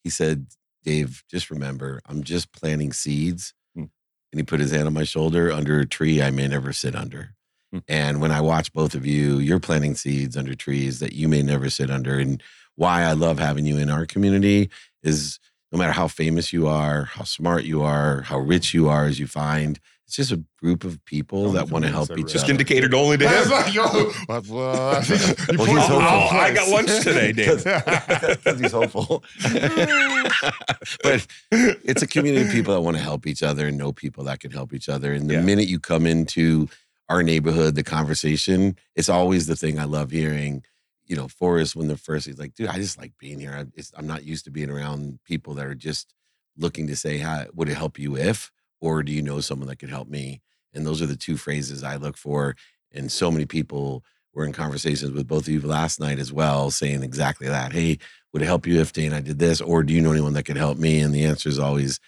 He 0.04 0.10
said, 0.10 0.48
Dave, 0.84 1.24
just 1.30 1.50
remember, 1.50 2.02
I'm 2.06 2.24
just 2.24 2.52
planting 2.52 2.94
seeds. 2.94 3.54
Hmm. 3.76 3.86
And 4.32 4.40
he 4.40 4.44
put 4.44 4.60
his 4.60 4.72
hand 4.72 4.88
on 4.88 4.94
my 4.94 5.04
shoulder 5.04 5.52
under 5.52 5.80
a 5.80 5.86
tree 5.86 6.22
I 6.22 6.32
may 6.32 6.48
never 6.48 6.74
sit 6.74 6.96
under. 6.96 7.36
Hmm. 7.75 7.79
And 7.88 8.22
when 8.22 8.32
I 8.32 8.41
watch 8.41 8.72
both 8.74 8.96
of 8.96 9.05
you, 9.05 9.39
you're 9.39 9.60
planting 9.60 9.96
seeds 9.96 10.38
under 10.38 10.55
trees 10.55 11.00
that 11.00 11.13
you 11.13 11.27
may 11.27 11.44
never 11.44 11.70
sit 11.70 11.89
under. 11.89 12.17
And 12.20 12.41
why 12.75 13.03
I 13.03 13.13
love 13.13 13.39
having 13.39 13.65
you 13.65 13.77
in 13.77 13.89
our 13.89 14.05
community 14.05 14.70
is 15.03 15.39
no 15.72 15.77
matter 15.79 15.91
how 15.94 16.08
famous 16.08 16.53
you 16.53 16.67
are, 16.67 17.03
how 17.05 17.24
smart 17.24 17.63
you 17.65 17.84
are, 17.84 18.22
how 18.22 18.38
rich 18.39 18.74
you 18.74 18.88
are, 18.88 19.05
as 19.05 19.20
you 19.20 19.27
find, 19.27 19.79
it's 20.08 20.15
just 20.17 20.32
a 20.32 20.44
group 20.62 20.84
of 20.84 21.03
people 21.05 21.46
Don't 21.46 21.55
that 21.55 21.70
want 21.70 21.84
to 21.84 21.89
help 21.91 22.12
each 22.12 22.25
other. 22.25 22.34
Just 22.34 22.48
indicated 22.50 22.94
only 22.94 23.17
to 23.17 23.25
I 23.27 23.44
him. 23.44 23.50
like, 23.50 23.74
yo, 23.74 23.84
well, 24.29 24.91
I 24.91 25.01
think 25.01 25.39
you 25.51 25.58
Well, 25.58 25.67
put 25.67 25.70
he's 25.70 25.77
it 25.79 25.86
in 25.86 25.91
the 25.91 25.98
wrong 25.98 26.22
hopeful. 26.22 26.39
I 26.39 26.53
got 26.53 26.70
lunch 26.70 27.03
today, 27.03 27.32
Dave. 27.32 27.63
Because 27.63 28.60
he's 28.62 28.72
hopeful. 28.72 29.24
but 31.03 31.25
it's 31.51 32.01
a 32.03 32.08
community 32.08 32.46
of 32.46 32.51
people 32.51 32.74
that 32.75 32.82
want 32.82 32.98
to 32.98 33.03
help 33.03 33.25
each 33.25 33.41
other 33.41 33.65
and 33.67 33.77
know 33.79 33.91
people 33.91 34.24
that 34.25 34.39
can 34.39 34.51
help 34.51 34.74
each 34.74 34.89
other. 34.89 35.12
And 35.12 35.27
the 35.29 35.36
Yeah. 35.36 35.41
minute 35.41 35.67
you 35.67 35.79
come 35.79 36.05
into 36.05 36.70
our 37.10 37.24
neighborhood, 37.24 37.76
the 37.76 37.84
conversation, 37.84 38.78
it's 38.96 39.10
always 39.10 39.48
the 39.48 39.56
thing 39.56 39.80
I 39.80 39.86
love 39.86 40.12
hearing. 40.12 40.63
You 41.06 41.15
know, 41.15 41.28
Forrest, 41.28 41.76
when 41.76 41.88
the 41.88 41.98
first, 41.98 42.26
he's 42.26 42.39
like, 42.39 42.56
dude, 42.56 42.68
I 42.68 42.78
just 42.78 42.98
like 42.98 43.13
being 43.20 43.39
here. 43.39 43.54
I, 43.54 43.82
I'm 43.96 44.08
not 44.08 44.24
used 44.24 44.46
to 44.46 44.52
being 44.52 44.72
around 44.72 45.20
people 45.24 45.54
that 45.56 45.65
are 45.65 45.76
just 45.76 46.13
looking 46.58 46.88
to 46.88 46.96
say, 46.96 47.20
Hi, 47.20 47.48
would 47.54 47.70
it 47.70 47.78
help 47.78 48.00
you 48.00 48.18
if? 48.18 48.52
Or 48.82 49.04
do 49.04 49.12
you 49.12 49.22
know 49.22 49.39
someone 49.39 49.68
that 49.68 49.80
could 49.80 49.89
help 49.89 50.08
me? 50.08 50.41
And 50.74 50.86
those 50.86 51.02
are 51.02 51.06
the 51.06 51.15
two 51.15 51.38
phrases 51.38 51.84
I 51.84 51.96
look 51.96 52.18
for. 52.18 52.56
And 52.91 53.12
so 53.12 53.32
many 53.32 53.46
people 53.46 54.04
were 54.34 54.46
in 54.46 54.54
conversations 54.54 55.12
with 55.12 55.28
both 55.28 55.44
of 55.44 55.54
you 55.54 55.62
last 55.62 56.00
night 56.00 56.20
as 56.20 56.32
well, 56.34 56.70
saying 56.70 57.04
exactly 57.04 57.48
that. 57.48 57.72
Hey, 57.72 58.00
would 58.34 58.41
it 58.41 58.46
help 58.46 58.68
you 58.68 58.82
if 58.82 58.91
Dane 58.91 59.13
I 59.13 59.22
did 59.22 59.39
this? 59.39 59.62
Or 59.62 59.84
do 59.84 59.94
you 59.94 60.02
know 60.02 60.12
anyone 60.12 60.34
that 60.34 60.44
could 60.44 60.58
help 60.58 60.78
me? 60.78 61.00
And 61.00 61.13
the 61.13 61.24
answer 61.24 61.50
is 61.50 61.60
always 61.60 62.00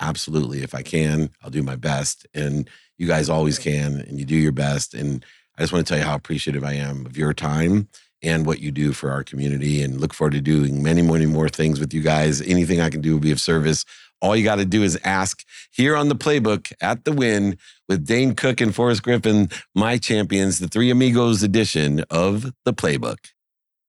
absolutely. 0.00 0.62
If 0.62 0.74
I 0.74 0.82
can, 0.82 1.30
I'll 1.42 1.50
do 1.50 1.62
my 1.62 1.76
best. 1.76 2.26
And 2.34 2.68
you 2.98 3.06
guys 3.06 3.28
always 3.28 3.58
can, 3.58 4.00
and 4.00 4.18
you 4.18 4.24
do 4.24 4.36
your 4.36 4.52
best. 4.52 4.94
And 4.94 5.24
I 5.56 5.62
just 5.62 5.72
want 5.72 5.86
to 5.86 5.90
tell 5.90 5.98
you 5.98 6.06
how 6.06 6.14
appreciative 6.14 6.64
I 6.64 6.74
am 6.74 7.06
of 7.06 7.16
your 7.16 7.32
time 7.34 7.88
and 8.22 8.46
what 8.46 8.60
you 8.60 8.70
do 8.70 8.92
for 8.92 9.10
our 9.10 9.24
community 9.24 9.82
and 9.82 10.00
look 10.00 10.14
forward 10.14 10.32
to 10.32 10.40
doing 10.40 10.82
many, 10.82 11.02
many 11.02 11.26
more 11.26 11.48
things 11.48 11.80
with 11.80 11.92
you 11.92 12.00
guys. 12.00 12.40
Anything 12.40 12.80
I 12.80 12.90
can 12.90 13.00
do 13.00 13.12
will 13.12 13.20
be 13.20 13.32
of 13.32 13.40
service. 13.40 13.84
All 14.20 14.36
you 14.36 14.44
got 14.44 14.56
to 14.56 14.64
do 14.64 14.84
is 14.84 14.98
ask 15.02 15.44
here 15.72 15.96
on 15.96 16.08
the 16.08 16.14
playbook 16.14 16.72
at 16.80 17.04
the 17.04 17.12
Wynn 17.12 17.58
with 17.88 18.06
Dane 18.06 18.34
Cook 18.34 18.60
and 18.60 18.72
Forrest 18.72 19.02
Griffin, 19.02 19.50
my 19.74 19.98
champions, 19.98 20.60
the 20.60 20.68
Three 20.68 20.90
Amigos 20.90 21.42
edition 21.42 22.04
of 22.08 22.52
the 22.64 22.72
playbook. 22.72 23.30